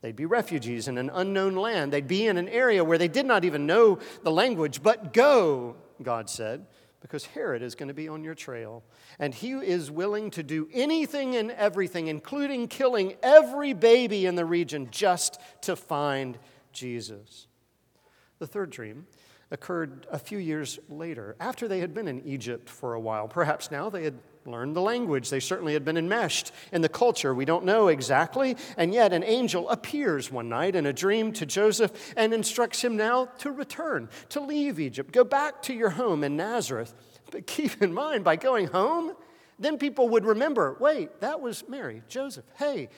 They'd 0.00 0.14
be 0.14 0.26
refugees 0.26 0.86
in 0.86 0.98
an 0.98 1.10
unknown 1.12 1.56
land. 1.56 1.92
They'd 1.92 2.06
be 2.06 2.26
in 2.26 2.36
an 2.36 2.48
area 2.48 2.84
where 2.84 2.98
they 2.98 3.08
did 3.08 3.26
not 3.26 3.44
even 3.44 3.66
know 3.66 3.98
the 4.22 4.30
language. 4.30 4.82
But 4.82 5.12
go, 5.12 5.76
God 6.02 6.28
said, 6.30 6.66
because 7.00 7.24
Herod 7.24 7.62
is 7.62 7.74
going 7.74 7.88
to 7.88 7.94
be 7.94 8.08
on 8.08 8.22
your 8.22 8.34
trail. 8.34 8.84
And 9.18 9.34
he 9.34 9.52
is 9.52 9.90
willing 9.90 10.30
to 10.32 10.42
do 10.42 10.68
anything 10.72 11.36
and 11.36 11.50
everything, 11.52 12.08
including 12.08 12.68
killing 12.68 13.14
every 13.22 13.72
baby 13.72 14.26
in 14.26 14.36
the 14.36 14.44
region, 14.44 14.88
just 14.90 15.40
to 15.62 15.74
find 15.74 16.38
Jesus. 16.72 17.46
The 18.38 18.46
third 18.46 18.70
dream 18.70 19.06
occurred 19.50 20.06
a 20.10 20.18
few 20.18 20.38
years 20.38 20.78
later, 20.88 21.36
after 21.40 21.68
they 21.68 21.80
had 21.80 21.94
been 21.94 22.08
in 22.08 22.20
Egypt 22.26 22.68
for 22.68 22.94
a 22.94 23.00
while. 23.00 23.28
Perhaps 23.28 23.70
now 23.70 23.90
they 23.90 24.04
had 24.04 24.18
learned 24.46 24.76
the 24.76 24.80
language. 24.80 25.30
They 25.30 25.40
certainly 25.40 25.72
had 25.72 25.84
been 25.84 25.96
enmeshed 25.96 26.52
in 26.72 26.82
the 26.82 26.88
culture. 26.88 27.34
We 27.34 27.44
don't 27.44 27.64
know 27.64 27.88
exactly. 27.88 28.56
And 28.76 28.92
yet, 28.92 29.12
an 29.12 29.24
angel 29.24 29.68
appears 29.70 30.30
one 30.30 30.48
night 30.48 30.74
in 30.76 30.86
a 30.86 30.92
dream 30.92 31.32
to 31.34 31.46
Joseph 31.46 32.12
and 32.16 32.34
instructs 32.34 32.82
him 32.82 32.96
now 32.96 33.26
to 33.38 33.50
return, 33.50 34.08
to 34.30 34.40
leave 34.40 34.78
Egypt, 34.78 35.12
go 35.12 35.24
back 35.24 35.62
to 35.62 35.74
your 35.74 35.90
home 35.90 36.24
in 36.24 36.36
Nazareth. 36.36 36.94
But 37.30 37.46
keep 37.46 37.82
in 37.82 37.92
mind, 37.92 38.24
by 38.24 38.36
going 38.36 38.66
home, 38.68 39.14
then 39.58 39.78
people 39.78 40.08
would 40.10 40.24
remember 40.24 40.76
wait, 40.80 41.20
that 41.20 41.40
was 41.40 41.64
Mary, 41.68 42.02
Joseph. 42.08 42.44
Hey, 42.56 42.88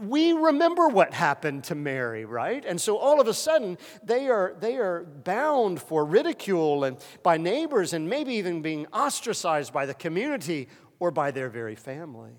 we 0.00 0.32
remember 0.32 0.88
what 0.88 1.12
happened 1.12 1.64
to 1.64 1.74
Mary, 1.74 2.24
right? 2.24 2.64
And 2.64 2.80
so 2.80 2.96
all 2.96 3.20
of 3.20 3.28
a 3.28 3.34
sudden, 3.34 3.78
they 4.02 4.28
are, 4.28 4.56
they 4.58 4.76
are 4.76 5.04
bound 5.04 5.82
for 5.82 6.04
ridicule 6.04 6.84
and 6.84 6.96
by 7.22 7.36
neighbors 7.36 7.92
and 7.92 8.08
maybe 8.08 8.34
even 8.34 8.62
being 8.62 8.86
ostracized 8.86 9.72
by 9.72 9.86
the 9.86 9.94
community 9.94 10.68
or 10.98 11.10
by 11.10 11.30
their 11.30 11.48
very 11.48 11.74
family. 11.74 12.32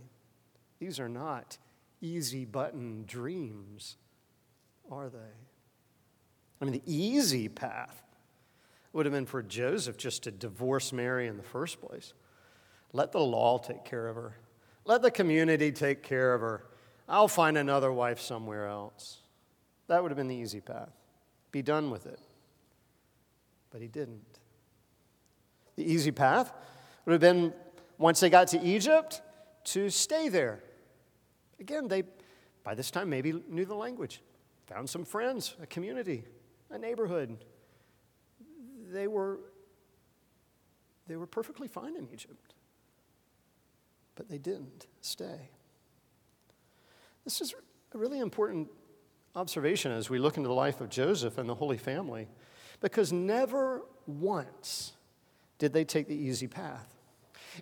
These 0.80 1.00
are 1.00 1.10
not 1.10 1.58
easy 2.02 2.46
button 2.46 3.06
dreams, 3.06 3.98
are 4.90 5.10
they? 5.10 5.18
I 6.60 6.66
mean, 6.66 6.74
the 6.74 6.84
easy 6.86 7.48
path 7.48 8.04
would 8.94 9.06
have 9.06 9.14
been 9.14 9.26
for 9.26 9.42
Joseph 9.44 9.98
just 9.98 10.24
to 10.24 10.32
divorce 10.32 10.92
Mary 10.92 11.28
in 11.28 11.38
the 11.38 11.44
first 11.44 11.80
place. 11.80 12.14
Let 12.94 13.12
the 13.12 13.20
law 13.20 13.58
take 13.58 13.86
care 13.86 14.08
of 14.08 14.16
her, 14.16 14.38
let 14.86 15.02
the 15.02 15.12
community 15.12 15.72
take 15.72 16.04
care 16.04 16.34
of 16.34 16.42
her. 16.42 16.66
I'll 17.12 17.28
find 17.28 17.58
another 17.58 17.92
wife 17.92 18.22
somewhere 18.22 18.68
else. 18.68 19.18
That 19.88 20.02
would 20.02 20.12
have 20.12 20.18
been 20.18 20.30
the 20.30 20.36
easy 20.36 20.62
path. 20.62 20.94
Be 21.52 21.62
done 21.62 21.92
with 21.92 22.06
it. 22.06 22.22
But 23.70 23.82
he 23.82 23.90
didn't. 23.90 24.40
The 25.76 25.84
easy 25.84 26.12
path 26.12 26.54
would 27.06 27.12
have 27.12 27.20
been, 27.20 27.54
once 27.98 28.22
they 28.22 28.30
got 28.30 28.48
to 28.50 28.62
Egypt, 28.62 29.22
to 29.66 29.90
stay 29.90 30.30
there. 30.30 30.64
Again, 31.60 31.90
they, 31.90 32.04
by 32.64 32.76
this 32.76 32.90
time, 32.90 33.10
maybe 33.10 33.34
knew 33.50 33.66
the 33.66 33.76
language, 33.76 34.22
found 34.68 34.90
some 34.90 35.04
friends, 35.04 35.56
a 35.62 35.68
community, 35.68 36.24
a 36.70 36.78
neighborhood. 36.78 37.38
They 38.90 39.08
were, 39.08 39.42
they 41.08 41.18
were 41.18 41.28
perfectly 41.28 41.68
fine 41.68 41.98
in 41.98 42.08
Egypt. 42.14 42.54
But 44.16 44.30
they 44.30 44.38
didn't 44.38 44.88
stay. 45.02 45.50
This 47.24 47.42
is 47.42 47.54
a 47.94 47.98
really 47.98 48.20
important 48.20 48.70
observation 49.36 49.92
as 49.92 50.10
we 50.10 50.20
look 50.20 50.38
into 50.38 50.50
the 50.50 50.56
life 50.56 50.82
of 50.82 50.90
Joseph 50.90 51.38
and 51.38 51.48
the 51.48 51.56
Holy 51.56 51.78
Family, 51.78 52.28
because 52.80 53.12
never 53.12 53.84
once 54.08 54.94
did 55.58 55.74
they 55.74 55.84
take 55.84 56.08
the 56.08 56.16
easy 56.16 56.48
path. 56.48 56.88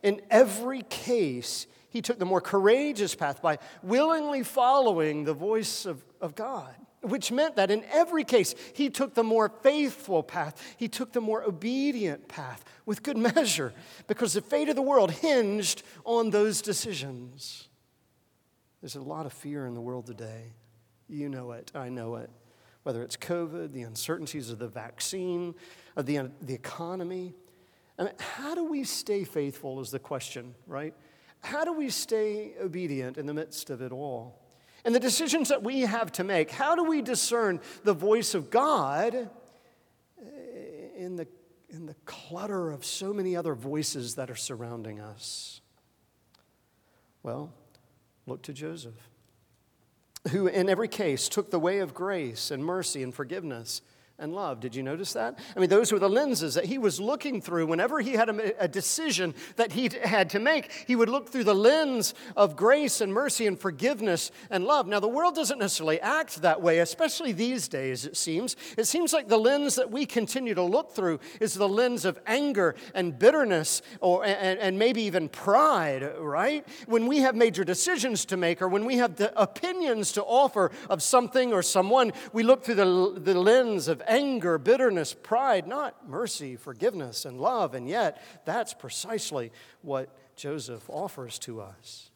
In 0.03 0.21
every 0.29 0.83
case, 0.83 1.67
he 1.89 2.01
took 2.01 2.19
the 2.19 2.25
more 2.25 2.41
courageous 2.41 3.15
path 3.15 3.41
by 3.41 3.57
willingly 3.81 4.43
following 4.43 5.23
the 5.23 5.33
voice 5.33 5.85
of, 5.85 6.03
of 6.21 6.35
God, 6.35 6.73
which 7.01 7.31
meant 7.31 7.55
that 7.55 7.71
in 7.71 7.83
every 7.91 8.23
case, 8.23 8.53
he 8.73 8.89
took 8.89 9.13
the 9.13 9.23
more 9.23 9.49
faithful 9.61 10.21
path. 10.21 10.75
He 10.77 10.87
took 10.87 11.11
the 11.11 11.21
more 11.21 11.43
obedient 11.43 12.27
path 12.27 12.63
with 12.85 13.03
good 13.03 13.17
measure, 13.35 13.73
because 14.07 14.33
the 14.33 14.41
fate 14.41 14.69
of 14.69 14.75
the 14.75 14.81
world 14.81 15.11
hinged 15.11 15.83
on 16.05 16.29
those 16.29 16.61
decisions. 16.61 17.68
There's 18.81 18.95
a 18.95 19.01
lot 19.01 19.25
of 19.25 19.33
fear 19.33 19.65
in 19.65 19.73
the 19.73 19.81
world 19.81 20.05
today. 20.05 20.53
You 21.07 21.29
know 21.29 21.51
it, 21.51 21.71
I 21.75 21.89
know 21.89 22.15
it. 22.15 22.29
Whether 22.83 23.03
it's 23.03 23.17
COVID, 23.17 23.73
the 23.73 23.81
uncertainties 23.81 24.49
of 24.49 24.59
the 24.59 24.67
vaccine, 24.67 25.53
of 25.95 26.05
the, 26.05 26.31
the 26.41 26.53
economy. 26.53 27.35
I 27.97 28.03
mean, 28.03 28.13
how 28.19 28.55
do 28.55 28.63
we 28.63 28.85
stay 28.85 29.25
faithful 29.25 29.81
is 29.81 29.91
the 29.91 29.99
question, 29.99 30.55
right? 30.65 30.93
How 31.41 31.65
do 31.65 31.73
we 31.73 31.89
stay 31.89 32.53
obedient 32.61 33.17
in 33.17 33.25
the 33.25 33.33
midst 33.33 33.69
of 33.69 33.81
it 33.81 33.91
all? 33.91 34.39
And 34.85 34.95
the 34.95 34.99
decisions 34.99 35.49
that 35.49 35.61
we 35.61 35.81
have 35.81 36.11
to 36.13 36.23
make, 36.23 36.51
how 36.51 36.75
do 36.75 36.83
we 36.83 37.01
discern 37.01 37.59
the 37.83 37.93
voice 37.93 38.33
of 38.33 38.49
God 38.49 39.13
eh, 39.13 40.27
in 40.95 41.17
the, 41.17 41.27
in 41.69 41.85
the 41.85 41.95
clutter 42.05 42.71
of 42.71 42.85
so 42.85 43.13
many 43.13 43.35
other 43.35 43.55
voices 43.55 44.15
that 44.15 44.29
are 44.29 44.35
surrounding 44.35 45.01
us? 45.01 45.59
Well, 47.23 47.53
Look 48.29 48.43
to 48.43 48.53
Joseph, 48.53 49.09
who 50.29 50.45
in 50.45 50.69
every 50.69 50.87
case 50.87 51.27
took 51.27 51.49
the 51.49 51.57
way 51.57 51.79
of 51.79 51.95
grace 51.95 52.51
and 52.51 52.63
mercy 52.63 53.01
and 53.01 53.11
forgiveness, 53.11 53.81
and 54.19 54.33
love. 54.33 54.59
Did 54.59 54.75
you 54.75 54.83
notice 54.83 55.13
that? 55.13 55.39
I 55.55 55.59
mean, 55.59 55.69
those 55.69 55.91
were 55.91 55.99
the 55.99 56.09
lenses 56.09 56.55
that 56.55 56.65
he 56.65 56.77
was 56.77 56.99
looking 56.99 57.41
through 57.41 57.67
whenever 57.67 57.99
he 58.01 58.13
had 58.13 58.29
a, 58.29 58.63
a, 58.63 58.67
decision 58.67 59.33
that 59.55 59.71
he 59.71 59.89
had 60.03 60.29
to 60.31 60.39
make. 60.39 60.71
He 60.87 60.95
would 60.95 61.09
look 61.09 61.29
through 61.29 61.45
the 61.45 61.55
lens 61.55 62.13
of 62.35 62.55
grace 62.55 63.01
and 63.01 63.13
mercy 63.13 63.47
and 63.47 63.59
forgiveness 63.59 64.31
and 64.49 64.65
love. 64.65 64.87
Now, 64.87 64.99
the 64.99 65.07
world 65.07 65.35
doesn't 65.35 65.59
necessarily 65.59 65.99
act 66.01 66.41
that 66.41 66.61
way, 66.61 66.79
especially 66.79 67.31
these 67.31 67.67
days, 67.67 68.05
it 68.05 68.17
seems. 68.17 68.55
It 68.77 68.85
seems 68.85 69.13
like 69.13 69.27
the 69.27 69.37
lens 69.37 69.75
that 69.75 69.89
we 69.89 70.05
continue 70.05 70.53
to 70.53 70.63
look 70.63 70.91
through 70.91 71.19
is 71.39 71.53
the 71.53 71.69
lens 71.69 72.05
of 72.05 72.19
anger 72.27 72.75
and 72.93 73.17
bitterness 73.17 73.81
or, 74.01 74.25
and, 74.25 74.59
and 74.59 74.77
maybe 74.77 75.01
even 75.03 75.29
pride, 75.29 76.09
right? 76.19 76.67
When 76.87 77.07
we 77.07 77.19
have 77.19 77.35
major 77.35 77.63
decisions 77.63 78.25
to 78.25 78.37
make 78.37 78.61
or 78.61 78.67
when 78.67 78.85
we 78.85 78.97
have 78.97 79.15
the 79.15 79.37
opinions 79.39 80.11
to 80.13 80.23
offer 80.23 80.71
of 80.89 81.01
something 81.01 81.53
or 81.53 81.61
someone, 81.61 82.11
we 82.33 82.43
look 82.43 82.63
through 82.63 82.75
the, 82.75 83.19
the 83.19 83.39
lens 83.39 83.87
of 83.87 84.01
anger, 84.09 84.57
bitterness, 84.57 85.13
pride, 85.13 85.67
not 85.67 86.09
mercy, 86.09 86.55
forgiveness, 86.55 87.23
and 87.23 87.39
love. 87.39 87.73
And 87.73 87.87
yet, 87.87 88.21
that's 88.45 88.73
precisely 88.73 89.51
what 89.81 90.35
Joseph 90.35 90.89
offers 90.89 91.39
to 91.39 91.61
us. 91.61 92.09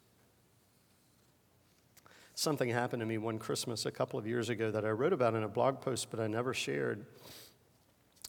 Something 2.36 2.70
happened 2.70 3.02
to 3.02 3.06
me 3.06 3.18
one 3.20 3.38
Christmas 3.38 3.86
a 3.86 3.92
couple 3.92 4.18
of 4.18 4.26
years 4.26 4.50
ago 4.50 4.72
that 4.72 4.84
I 4.84 4.90
wrote 4.90 5.14
about 5.14 5.36
in 5.36 5.44
a 5.44 5.48
blog 5.48 5.82
post, 5.82 6.10
but 6.10 6.20
I 6.20 6.28
never 6.28 6.54
shared. 6.54 7.06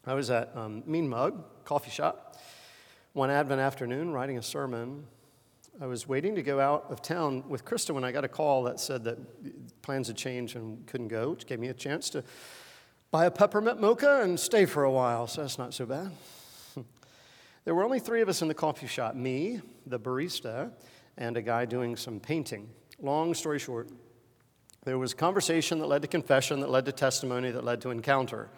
I 0.07 0.15
was 0.15 0.31
at 0.31 0.55
um, 0.55 0.83
Mean 0.87 1.09
Mug 1.09 1.43
coffee 1.65 1.91
shop 1.91 2.37
one 3.15 3.31
Advent 3.31 3.61
afternoon 3.61 4.13
writing 4.13 4.39
a 4.39 4.43
sermon. 4.43 5.07
I 5.81 5.87
was 5.87 6.09
waiting 6.09 6.35
to 6.35 6.43
go 6.43 6.59
out 6.59 6.87
of 6.91 7.01
town 7.01 7.45
with 7.49 7.65
Krista 7.65 7.95
when 7.95 8.03
I 8.03 8.11
got 8.11 8.25
a 8.25 8.29
call 8.29 8.65
that 8.65 8.81
said 8.81 9.05
that 9.05 9.83
plans 9.83 10.09
had 10.09 10.17
changed 10.17 10.57
and 10.57 10.85
couldn't 10.87 11.09
go, 11.09 11.31
which 11.31 11.47
gave 11.47 11.61
me 11.61 11.69
a 11.69 11.75
chance 11.75 12.11
to 12.11 12.25
buy 13.15 13.27
a 13.27 13.31
peppermint 13.31 13.81
mocha 13.81 14.23
and 14.23 14.41
stay 14.41 14.67
for 14.67 14.83
a 14.83 14.91
while, 14.91 15.29
so 15.29 15.41
that's 15.41 15.57
not 15.57 15.73
so 15.73 15.87
bad. 15.87 16.11
there 17.65 17.73
were 17.73 17.85
only 17.85 18.01
three 18.01 18.21
of 18.23 18.29
us 18.29 18.43
in 18.43 18.49
the 18.49 18.55
coffee 18.55 18.89
shop 18.89 19.15
me, 19.15 19.61
the 19.87 20.01
barista, 20.01 20.73
and 21.17 21.37
a 21.37 21.41
guy 21.41 21.65
doing 21.65 21.95
some 21.95 22.19
painting. 22.19 22.69
Long 23.01 23.33
story 23.33 23.61
short, 23.61 23.89
there 24.85 24.99
was 24.99 25.15
conversation 25.15 25.79
that 25.79 25.87
led 25.87 26.03
to 26.03 26.09
confession, 26.09 26.59
that 26.59 26.71
led 26.71 26.87
to 26.87 26.91
testimony, 26.91 27.53
that 27.53 27.63
led 27.63 27.81
to 27.83 27.91
encounter. 27.91 28.49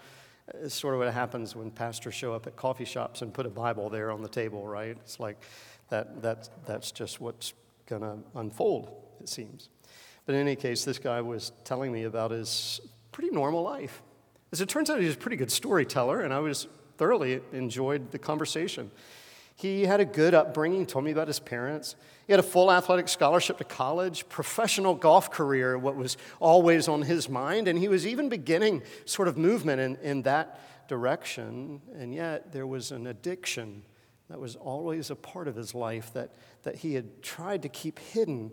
It's 0.55 0.75
sort 0.75 0.95
of 0.95 1.01
what 1.01 1.13
happens 1.13 1.55
when 1.55 1.71
pastors 1.71 2.15
show 2.15 2.33
up 2.33 2.47
at 2.47 2.57
coffee 2.57 2.87
shops 2.87 3.21
and 3.21 3.35
put 3.35 3.45
a 3.45 3.51
Bible 3.51 3.91
there 3.91 4.11
on 4.11 4.23
the 4.23 4.29
table, 4.29 4.67
right? 4.67 4.97
It's 5.03 5.21
like 5.21 5.37
that, 5.91 6.23
that, 6.23 6.49
that's 6.65 6.93
just 6.93 7.21
what's 7.21 7.53
going 7.85 8.01
to 8.01 8.17
unfold, 8.35 8.89
it 9.21 9.29
seems. 9.29 9.69
But 10.25 10.35
in 10.35 10.41
any 10.41 10.57
case, 10.57 10.83
this 10.83 10.99
guy 10.99 11.21
was 11.21 11.53
telling 11.65 11.93
me 11.93 12.05
about 12.05 12.31
his 12.31 12.81
pretty 13.13 13.29
normal 13.29 13.63
life. 13.63 14.01
As 14.53 14.61
it 14.61 14.69
turns 14.69 14.91
out, 14.91 15.01
he's 15.01 15.15
a 15.15 15.19
pretty 15.19 15.37
good 15.37 15.51
storyteller, 15.51 16.21
and 16.21 16.33
I 16.33 16.39
was 16.39 16.69
thoroughly 16.97 17.41
enjoyed 17.53 18.11
the 18.11 18.19
conversation. 18.19 18.91
He 19.57 19.87
had 19.87 20.01
a 20.01 20.05
good 20.05 20.35
upbringing, 20.35 20.87
told 20.87 21.05
me 21.05 21.11
about 21.11 21.29
his 21.29 21.41
parents. 21.41 21.97
He 22.27 22.33
had 22.33 22.41
a 22.41 22.45
full 22.45 22.71
athletic 22.71 23.09
scholarship 23.09 23.59
to 23.59 23.65
college, 23.65 24.29
professional 24.29 24.95
golf 24.95 25.31
career, 25.31 25.79
what 25.79 25.97
was 25.97 26.17
always 26.41 26.89
on 26.89 27.03
his 27.03 27.29
mind, 27.29 27.67
and 27.67 27.79
he 27.79 27.89
was 27.89 28.07
even 28.07 28.29
beginning 28.29 28.83
sort 29.05 29.29
of 29.29 29.39
movement 29.39 29.81
in, 29.81 29.97
in 29.97 30.23
that 30.23 30.61
direction. 30.89 31.81
And 31.99 32.15
yet, 32.15 32.53
there 32.53 32.67
was 32.67 32.93
an 32.93 33.07
addiction 33.07 33.83
that 34.29 34.39
was 34.39 34.57
always 34.57 35.11
a 35.11 35.17
part 35.17 35.49
of 35.49 35.57
his 35.57 35.75
life 35.75 36.13
that, 36.13 36.35
that 36.65 36.77
he 36.77 36.95
had 36.95 37.23
tried 37.23 37.63
to 37.63 37.69
keep 37.69 37.99
hidden, 37.99 38.51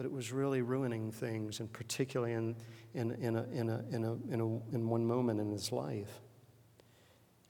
but 0.00 0.06
it 0.06 0.12
was 0.12 0.32
really 0.32 0.62
ruining 0.62 1.12
things, 1.12 1.60
and 1.60 1.70
particularly 1.70 2.32
in, 2.32 2.56
in, 2.94 3.10
in, 3.16 3.36
a, 3.36 3.42
in, 3.52 3.68
a, 3.68 3.84
in, 3.92 4.04
a, 4.04 4.12
in, 4.32 4.40
a, 4.40 4.74
in 4.74 4.88
one 4.88 5.04
moment 5.04 5.38
in 5.38 5.50
his 5.50 5.72
life. 5.72 6.22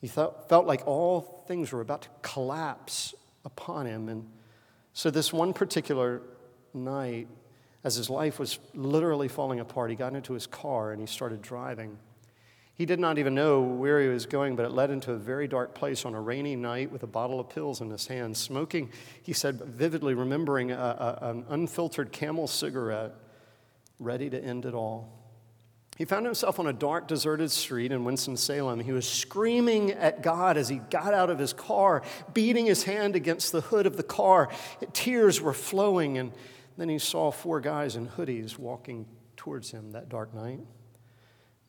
He 0.00 0.08
felt, 0.08 0.48
felt 0.48 0.66
like 0.66 0.84
all 0.84 1.44
things 1.46 1.70
were 1.70 1.80
about 1.80 2.02
to 2.02 2.08
collapse 2.22 3.14
upon 3.44 3.86
him. 3.86 4.08
And 4.08 4.28
so, 4.94 5.12
this 5.12 5.32
one 5.32 5.52
particular 5.52 6.22
night, 6.74 7.28
as 7.84 7.94
his 7.94 8.10
life 8.10 8.40
was 8.40 8.58
literally 8.74 9.28
falling 9.28 9.60
apart, 9.60 9.90
he 9.90 9.94
got 9.94 10.16
into 10.16 10.32
his 10.32 10.48
car 10.48 10.90
and 10.90 11.00
he 11.00 11.06
started 11.06 11.42
driving. 11.42 11.98
He 12.80 12.86
did 12.86 12.98
not 12.98 13.18
even 13.18 13.34
know 13.34 13.60
where 13.60 14.00
he 14.00 14.08
was 14.08 14.24
going, 14.24 14.56
but 14.56 14.64
it 14.64 14.70
led 14.70 14.90
into 14.90 15.12
a 15.12 15.18
very 15.18 15.46
dark 15.46 15.74
place 15.74 16.06
on 16.06 16.14
a 16.14 16.20
rainy 16.22 16.56
night 16.56 16.90
with 16.90 17.02
a 17.02 17.06
bottle 17.06 17.38
of 17.38 17.50
pills 17.50 17.82
in 17.82 17.90
his 17.90 18.06
hand, 18.06 18.34
smoking, 18.34 18.90
he 19.22 19.34
said, 19.34 19.56
vividly 19.56 20.14
remembering 20.14 20.72
a, 20.72 20.74
a, 20.76 21.28
an 21.28 21.44
unfiltered 21.50 22.10
camel 22.10 22.46
cigarette, 22.46 23.12
ready 23.98 24.30
to 24.30 24.42
end 24.42 24.64
it 24.64 24.72
all. 24.72 25.12
He 25.98 26.06
found 26.06 26.24
himself 26.24 26.58
on 26.58 26.68
a 26.68 26.72
dark, 26.72 27.06
deserted 27.06 27.50
street 27.50 27.92
in 27.92 28.02
Winston-Salem. 28.02 28.80
He 28.80 28.92
was 28.92 29.06
screaming 29.06 29.90
at 29.90 30.22
God 30.22 30.56
as 30.56 30.70
he 30.70 30.76
got 30.76 31.12
out 31.12 31.28
of 31.28 31.38
his 31.38 31.52
car, 31.52 32.00
beating 32.32 32.64
his 32.64 32.84
hand 32.84 33.14
against 33.14 33.52
the 33.52 33.60
hood 33.60 33.84
of 33.84 33.98
the 33.98 34.02
car. 34.02 34.48
Tears 34.94 35.38
were 35.38 35.52
flowing, 35.52 36.16
and 36.16 36.32
then 36.78 36.88
he 36.88 36.98
saw 36.98 37.30
four 37.30 37.60
guys 37.60 37.94
in 37.94 38.08
hoodies 38.08 38.56
walking 38.56 39.04
towards 39.36 39.70
him 39.70 39.92
that 39.92 40.08
dark 40.08 40.32
night. 40.32 40.60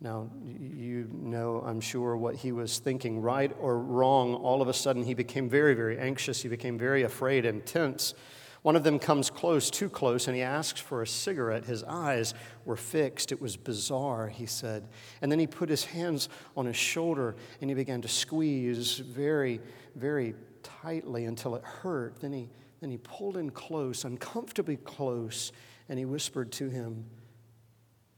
Now, 0.01 0.31
you 0.43 1.07
know, 1.11 1.63
I'm 1.63 1.79
sure, 1.79 2.17
what 2.17 2.35
he 2.35 2.51
was 2.51 2.79
thinking, 2.79 3.21
right 3.21 3.55
or 3.59 3.77
wrong. 3.77 4.33
All 4.33 4.61
of 4.61 4.67
a 4.67 4.73
sudden, 4.73 5.03
he 5.03 5.13
became 5.13 5.47
very, 5.47 5.75
very 5.75 5.99
anxious. 5.99 6.41
He 6.41 6.49
became 6.49 6.77
very 6.77 7.03
afraid 7.03 7.45
and 7.45 7.63
tense. 7.63 8.15
One 8.63 8.75
of 8.75 8.83
them 8.83 8.99
comes 8.99 9.29
close, 9.29 9.71
too 9.71 9.89
close, 9.89 10.27
and 10.27 10.35
he 10.35 10.43
asks 10.43 10.79
for 10.79 11.01
a 11.01 11.07
cigarette. 11.07 11.65
His 11.65 11.83
eyes 11.83 12.33
were 12.65 12.75
fixed. 12.75 13.31
It 13.31 13.41
was 13.41 13.57
bizarre, 13.57 14.27
he 14.27 14.45
said. 14.45 14.87
And 15.21 15.31
then 15.31 15.39
he 15.39 15.47
put 15.47 15.69
his 15.69 15.85
hands 15.85 16.29
on 16.55 16.67
his 16.67 16.75
shoulder 16.75 17.35
and 17.59 17.69
he 17.69 17.75
began 17.75 18.01
to 18.01 18.07
squeeze 18.07 18.97
very, 18.99 19.61
very 19.95 20.35
tightly 20.61 21.25
until 21.25 21.55
it 21.55 21.63
hurt. 21.63 22.19
Then 22.19 22.33
he, 22.33 22.49
then 22.81 22.91
he 22.91 22.97
pulled 22.97 23.35
in 23.35 23.49
close, 23.49 24.03
uncomfortably 24.03 24.77
close, 24.77 25.51
and 25.89 25.97
he 25.97 26.05
whispered 26.05 26.51
to 26.53 26.69
him, 26.69 27.05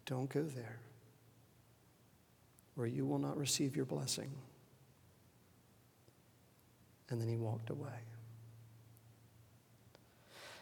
Don't 0.05 0.29
go 0.29 0.43
there, 0.43 0.79
or 2.77 2.87
you 2.87 3.05
will 3.05 3.19
not 3.19 3.37
receive 3.37 3.75
your 3.75 3.85
blessing. 3.85 4.31
And 7.09 7.21
then 7.21 7.27
he 7.27 7.37
walked 7.37 7.69
away. 7.69 7.89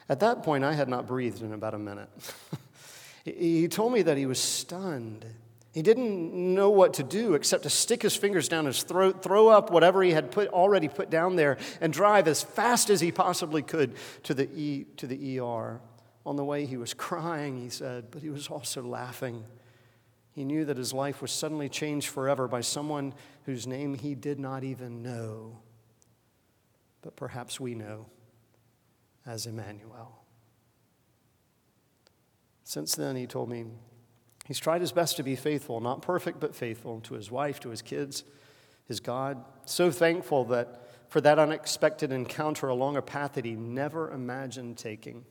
At 0.10 0.20
that 0.20 0.44
point, 0.44 0.64
I 0.64 0.74
had 0.74 0.90
not 0.90 1.08
breathed 1.08 1.42
in 1.42 1.54
about 1.54 1.74
a 1.74 1.80
minute. 1.80 2.10
he 3.24 3.68
told 3.70 3.94
me 3.94 4.02
that 4.02 4.18
he 4.18 4.26
was 4.26 4.40
stunned. 4.40 5.26
He 5.74 5.82
didn't 5.82 6.34
know 6.54 6.70
what 6.70 6.96
to 6.96 7.04
do 7.04 7.34
except 7.34 7.64
to 7.64 7.70
stick 7.70 8.02
his 8.02 8.16
fingers 8.16 8.50
down 8.50 8.66
his 8.66 8.84
throat, 8.84 9.24
throw 9.24 9.48
up 9.48 9.72
whatever 9.72 10.04
he 10.04 10.12
had 10.12 10.30
put, 10.30 10.50
already 10.50 10.90
put 10.90 11.10
down 11.10 11.38
there, 11.38 11.58
and 11.80 11.94
drive 11.94 12.28
as 12.28 12.44
fast 12.44 12.90
as 12.90 13.00
he 13.00 13.12
possibly 13.12 13.62
could 13.62 13.96
to 14.24 14.34
the, 14.34 14.50
e, 14.54 14.86
to 14.98 15.08
the 15.08 15.40
ER. 15.40 15.80
On 16.26 16.36
the 16.36 16.44
way, 16.44 16.66
he 16.66 16.76
was 16.76 16.94
crying, 17.08 17.62
he 17.62 17.70
said, 17.70 18.12
but 18.12 18.22
he 18.22 18.30
was 18.30 18.50
also 18.50 18.84
laughing. 18.84 19.46
He 20.34 20.46
knew 20.46 20.64
that 20.66 20.78
his 20.78 20.94
life 20.94 21.22
was 21.22 21.32
suddenly 21.32 21.68
changed 21.68 22.08
forever 22.08 22.48
by 22.48 22.62
someone 22.62 23.14
whose 23.46 23.68
name 23.68 23.96
he 23.96 24.16
did 24.16 24.40
not 24.40 24.64
even 24.64 25.04
know. 25.04 25.60
But 27.02 27.16
perhaps 27.16 27.60
we 27.60 27.76
know 27.76 28.06
as 29.26 29.46
Emmanuel. 29.46 30.24
Since 32.64 32.96
then, 32.96 33.18
he 33.18 33.28
told 33.28 33.50
me 33.50 33.66
he's 34.46 34.60
tried 34.60 34.82
his 34.82 34.94
best 34.94 35.18
to 35.18 35.24
be 35.24 35.36
faithful, 35.36 35.82
not 35.82 36.02
perfect, 36.02 36.40
but 36.40 36.56
faithful 36.56 37.02
to 37.02 37.16
his 37.16 37.30
wife, 37.30 37.60
to 37.62 37.70
his 37.70 37.82
kids, 37.82 38.24
his 38.88 39.02
God. 39.02 39.44
So 39.66 39.92
thankful 39.92 40.46
that 40.46 40.88
for 41.10 41.20
that 41.20 41.40
unexpected 41.40 42.14
encounter 42.14 42.70
along 42.70 42.96
a 42.96 43.02
path 43.02 43.34
that 43.34 43.44
he 43.44 43.56
never 43.56 44.12
imagined 44.12 44.78
taking. 44.78 45.26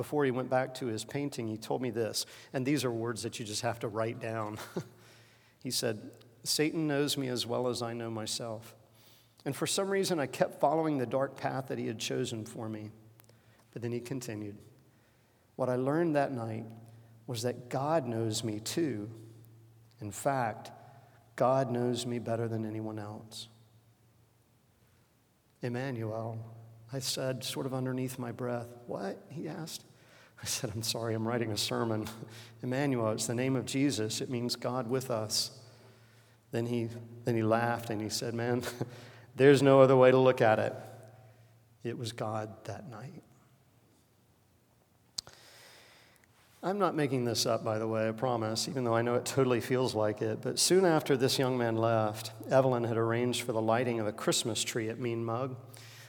Before 0.00 0.24
he 0.24 0.30
went 0.30 0.48
back 0.48 0.72
to 0.76 0.86
his 0.86 1.04
painting, 1.04 1.46
he 1.46 1.58
told 1.58 1.82
me 1.82 1.90
this, 1.90 2.24
and 2.54 2.64
these 2.64 2.86
are 2.86 2.90
words 2.90 3.22
that 3.22 3.38
you 3.38 3.44
just 3.44 3.60
have 3.60 3.80
to 3.80 3.88
write 3.88 4.18
down. 4.18 4.56
he 5.62 5.70
said, 5.70 6.00
Satan 6.42 6.86
knows 6.86 7.18
me 7.18 7.28
as 7.28 7.46
well 7.46 7.68
as 7.68 7.82
I 7.82 7.92
know 7.92 8.08
myself. 8.08 8.74
And 9.44 9.54
for 9.54 9.66
some 9.66 9.90
reason, 9.90 10.18
I 10.18 10.24
kept 10.24 10.58
following 10.58 10.96
the 10.96 11.04
dark 11.04 11.36
path 11.36 11.66
that 11.66 11.76
he 11.76 11.86
had 11.86 11.98
chosen 11.98 12.46
for 12.46 12.66
me. 12.66 12.92
But 13.74 13.82
then 13.82 13.92
he 13.92 14.00
continued. 14.00 14.56
What 15.56 15.68
I 15.68 15.76
learned 15.76 16.16
that 16.16 16.32
night 16.32 16.64
was 17.26 17.42
that 17.42 17.68
God 17.68 18.06
knows 18.06 18.42
me 18.42 18.58
too. 18.58 19.10
In 20.00 20.12
fact, 20.12 20.70
God 21.36 21.70
knows 21.70 22.06
me 22.06 22.18
better 22.18 22.48
than 22.48 22.64
anyone 22.64 22.98
else. 22.98 23.48
Emmanuel, 25.60 26.42
I 26.90 27.00
said, 27.00 27.44
sort 27.44 27.66
of 27.66 27.74
underneath 27.74 28.18
my 28.18 28.32
breath. 28.32 28.68
What? 28.86 29.22
He 29.28 29.46
asked. 29.46 29.84
I 30.42 30.46
said, 30.46 30.70
I'm 30.74 30.82
sorry, 30.82 31.14
I'm 31.14 31.26
writing 31.26 31.52
a 31.52 31.56
sermon. 31.56 32.06
Emmanuel, 32.62 33.10
it's 33.10 33.26
the 33.26 33.34
name 33.34 33.56
of 33.56 33.66
Jesus. 33.66 34.20
It 34.20 34.30
means 34.30 34.56
God 34.56 34.88
with 34.88 35.10
us. 35.10 35.50
Then 36.50 36.66
he, 36.66 36.88
then 37.24 37.36
he 37.36 37.42
laughed 37.42 37.90
and 37.90 38.00
he 38.00 38.08
said, 38.08 38.34
Man, 38.34 38.62
There's 39.36 39.62
no 39.62 39.80
other 39.80 39.96
way 39.96 40.10
to 40.10 40.18
look 40.18 40.40
at 40.40 40.58
it. 40.58 40.74
It 41.82 41.96
was 41.96 42.12
God 42.12 42.50
that 42.64 42.90
night. 42.90 43.22
I'm 46.62 46.78
not 46.78 46.94
making 46.94 47.24
this 47.24 47.46
up, 47.46 47.64
by 47.64 47.78
the 47.78 47.88
way, 47.88 48.06
I 48.06 48.12
promise, 48.12 48.68
even 48.68 48.84
though 48.84 48.94
I 48.94 49.00
know 49.00 49.14
it 49.14 49.24
totally 49.24 49.62
feels 49.62 49.94
like 49.94 50.20
it. 50.20 50.42
But 50.42 50.58
soon 50.58 50.84
after 50.84 51.16
this 51.16 51.38
young 51.38 51.56
man 51.56 51.76
left, 51.76 52.32
Evelyn 52.50 52.84
had 52.84 52.98
arranged 52.98 53.42
for 53.42 53.52
the 53.52 53.62
lighting 53.62 53.98
of 53.98 54.06
a 54.06 54.12
Christmas 54.12 54.62
tree 54.62 54.90
at 54.90 54.98
Mean 54.98 55.24
Mug. 55.24 55.56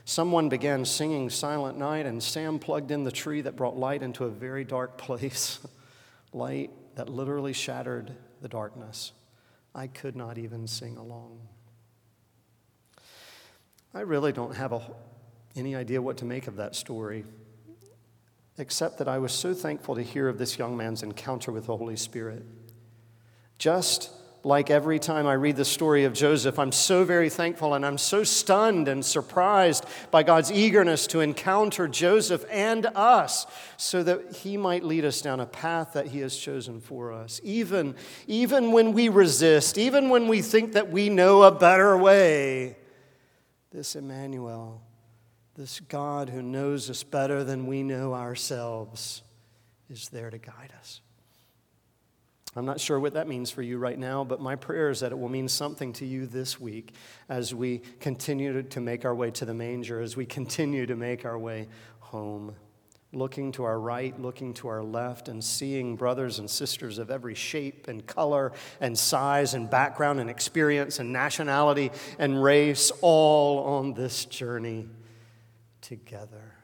Someone 0.06 0.50
began 0.50 0.86
singing 0.86 1.30
Silent 1.30 1.78
Night, 1.78 2.06
and 2.06 2.22
Sam 2.22 2.60
plugged 2.60 2.92
in 2.92 3.04
the 3.04 3.12
tree 3.12 3.42
that 3.42 3.56
brought 3.56 3.78
light 3.78 4.02
into 4.02 4.26
a 4.26 4.30
very 4.30 4.64
dark 4.64 4.98
place. 4.98 5.60
light 6.34 6.72
that 6.96 7.10
literally 7.10 7.54
shattered 7.54 8.12
the 8.42 8.48
darkness. 8.48 9.12
I 9.74 9.88
could 9.88 10.16
not 10.16 10.38
even 10.38 10.68
sing 10.68 10.98
along. 10.98 11.40
I 13.94 14.02
really 14.02 14.32
don't 14.32 14.56
have 14.56 14.72
a, 14.72 14.82
any 15.56 15.76
idea 15.76 16.02
what 16.02 16.18
to 16.18 16.26
make 16.26 16.48
of 16.48 16.56
that 16.58 16.76
story 16.76 17.26
except 18.58 19.00
that 19.00 19.08
I 19.08 19.18
was 19.18 19.32
so 19.32 19.54
thankful 19.54 19.96
to 19.96 20.04
hear 20.04 20.28
of 20.28 20.38
this 20.38 20.58
young 20.60 20.78
man's 20.78 21.04
encounter 21.04 21.52
with 21.52 21.66
the 21.66 21.76
Holy 21.76 21.96
Spirit. 21.96 22.46
Just 23.58 24.12
like 24.44 24.70
every 24.70 25.00
time 25.00 25.28
I 25.28 25.34
read 25.34 25.56
the 25.56 25.66
story 25.66 26.04
of 26.04 26.14
Joseph, 26.14 26.58
I'm 26.58 26.72
so 26.72 27.04
very 27.04 27.30
thankful 27.30 27.74
and 27.74 27.86
I'm 27.86 27.98
so 27.98 28.24
stunned 28.24 28.88
and 28.88 29.06
surprised 29.06 29.86
by 30.10 30.24
God's 30.24 30.52
eagerness 30.52 31.08
to 31.08 31.20
encounter 31.20 31.88
Joseph 31.88 32.44
and 32.50 32.86
us 32.88 33.46
so 33.78 34.02
that 34.04 34.38
he 34.38 34.58
might 34.58 34.84
lead 34.84 35.06
us 35.06 35.22
down 35.22 35.40
a 35.40 35.46
path 35.46 35.94
that 35.94 36.08
he 36.08 36.20
has 36.20 36.36
chosen 36.36 36.82
for 36.82 37.12
us. 37.12 37.40
Even, 37.44 37.96
even 38.28 38.72
when 38.72 38.94
we 38.94 39.10
resist, 39.10 39.78
even 39.78 40.10
when 40.10 40.28
we 40.28 40.42
think 40.42 40.74
that 40.74 40.92
we 40.92 41.10
know 41.10 41.44
a 41.44 41.52
better 41.52 41.98
way, 41.98 42.78
this 43.72 43.96
Emmanuel 43.96 44.82
this 45.56 45.80
God 45.80 46.30
who 46.30 46.42
knows 46.42 46.90
us 46.90 47.04
better 47.04 47.44
than 47.44 47.68
we 47.68 47.84
know 47.84 48.14
ourselves 48.14 49.22
is 49.90 50.10
there 50.10 50.30
to 50.30 50.38
guide 50.38 50.74
us. 50.80 51.02
I'm 52.56 52.66
not 52.66 52.82
sure 52.82 53.00
what 53.00 53.14
that 53.14 53.30
means 53.30 53.50
for 53.50 53.62
you 53.62 53.78
right 53.78 53.98
now, 53.98 54.26
but 54.26 54.42
my 54.42 54.58
prayer 54.58 54.90
is 54.90 55.00
that 55.00 55.14
it 55.14 55.18
will 55.18 55.30
mean 55.30 55.48
something 55.48 55.94
to 55.94 56.06
you 56.06 56.26
this 56.26 56.60
week 56.60 56.94
as 57.30 57.56
we 57.56 57.82
continue 58.02 58.62
to 58.62 58.82
make 58.82 59.06
our 59.06 59.16
way 59.16 59.32
to 59.32 59.46
the 59.46 59.54
manger, 59.54 60.02
as 60.02 60.18
we 60.18 60.26
continue 60.26 60.86
to 60.86 60.98
make 60.98 61.24
our 61.24 61.40
way 61.40 61.70
home. 62.00 62.56
Looking 63.14 63.54
to 63.54 63.64
our 63.64 63.80
right, 63.80 64.18
looking 64.20 64.54
to 64.56 64.68
our 64.68 64.84
left, 64.84 65.30
and 65.30 65.42
seeing 65.42 65.96
brothers 65.96 66.40
and 66.40 66.50
sisters 66.50 66.98
of 66.98 67.10
every 67.10 67.36
shape 67.36 67.88
and 67.88 68.06
color 68.06 68.52
and 68.82 68.98
size 68.98 69.54
and 69.54 69.70
background 69.70 70.20
and 70.20 70.30
experience 70.30 71.00
and 71.00 71.14
nationality 71.14 71.92
and 72.20 72.42
race 72.42 72.92
all 73.02 73.60
on 73.60 73.94
this 73.94 74.26
journey 74.26 74.88
together. 75.82 76.61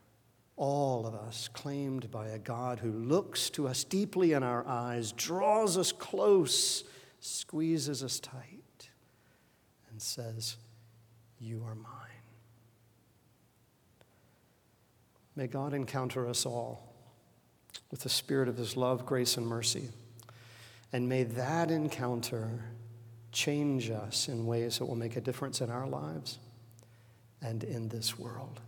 All 0.58 1.06
of 1.06 1.14
us 1.14 1.48
claimed 1.48 2.10
by 2.10 2.30
a 2.30 2.40
God 2.40 2.80
who 2.80 2.92
looks 2.92 3.52
to 3.52 3.68
us 3.68 3.84
deeply 3.84 4.34
in 4.34 4.42
our 4.42 4.68
eyes, 4.68 5.12
draws 5.12 5.78
us 5.78 5.92
close, 5.92 6.84
squeezes 7.20 8.04
us 8.04 8.20
tight, 8.20 8.90
and 9.92 10.02
says, 10.02 10.58
You 11.40 11.64
are 11.64 11.76
mine. 11.76 11.94
May 15.36 15.46
God 15.46 15.76
encounter 15.76 16.28
us 16.28 16.48
all 16.48 16.92
with 17.92 18.02
the 18.02 18.10
spirit 18.10 18.50
of 18.50 18.58
his 18.58 18.76
love, 18.76 19.06
grace, 19.06 19.38
and 19.38 19.46
mercy. 19.46 19.90
And 20.92 21.08
may 21.08 21.24
that 21.24 21.70
encounter 21.70 22.66
change 23.32 23.92
us 23.92 24.28
in 24.28 24.48
ways 24.48 24.80
that 24.80 24.86
will 24.86 24.96
make 24.96 25.16
a 25.16 25.22
difference 25.22 25.62
in 25.62 25.70
our 25.70 25.88
lives 25.88 26.40
and 27.44 27.64
in 27.64 27.90
this 27.90 28.18
world. 28.18 28.60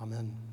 Amen. 0.00 0.49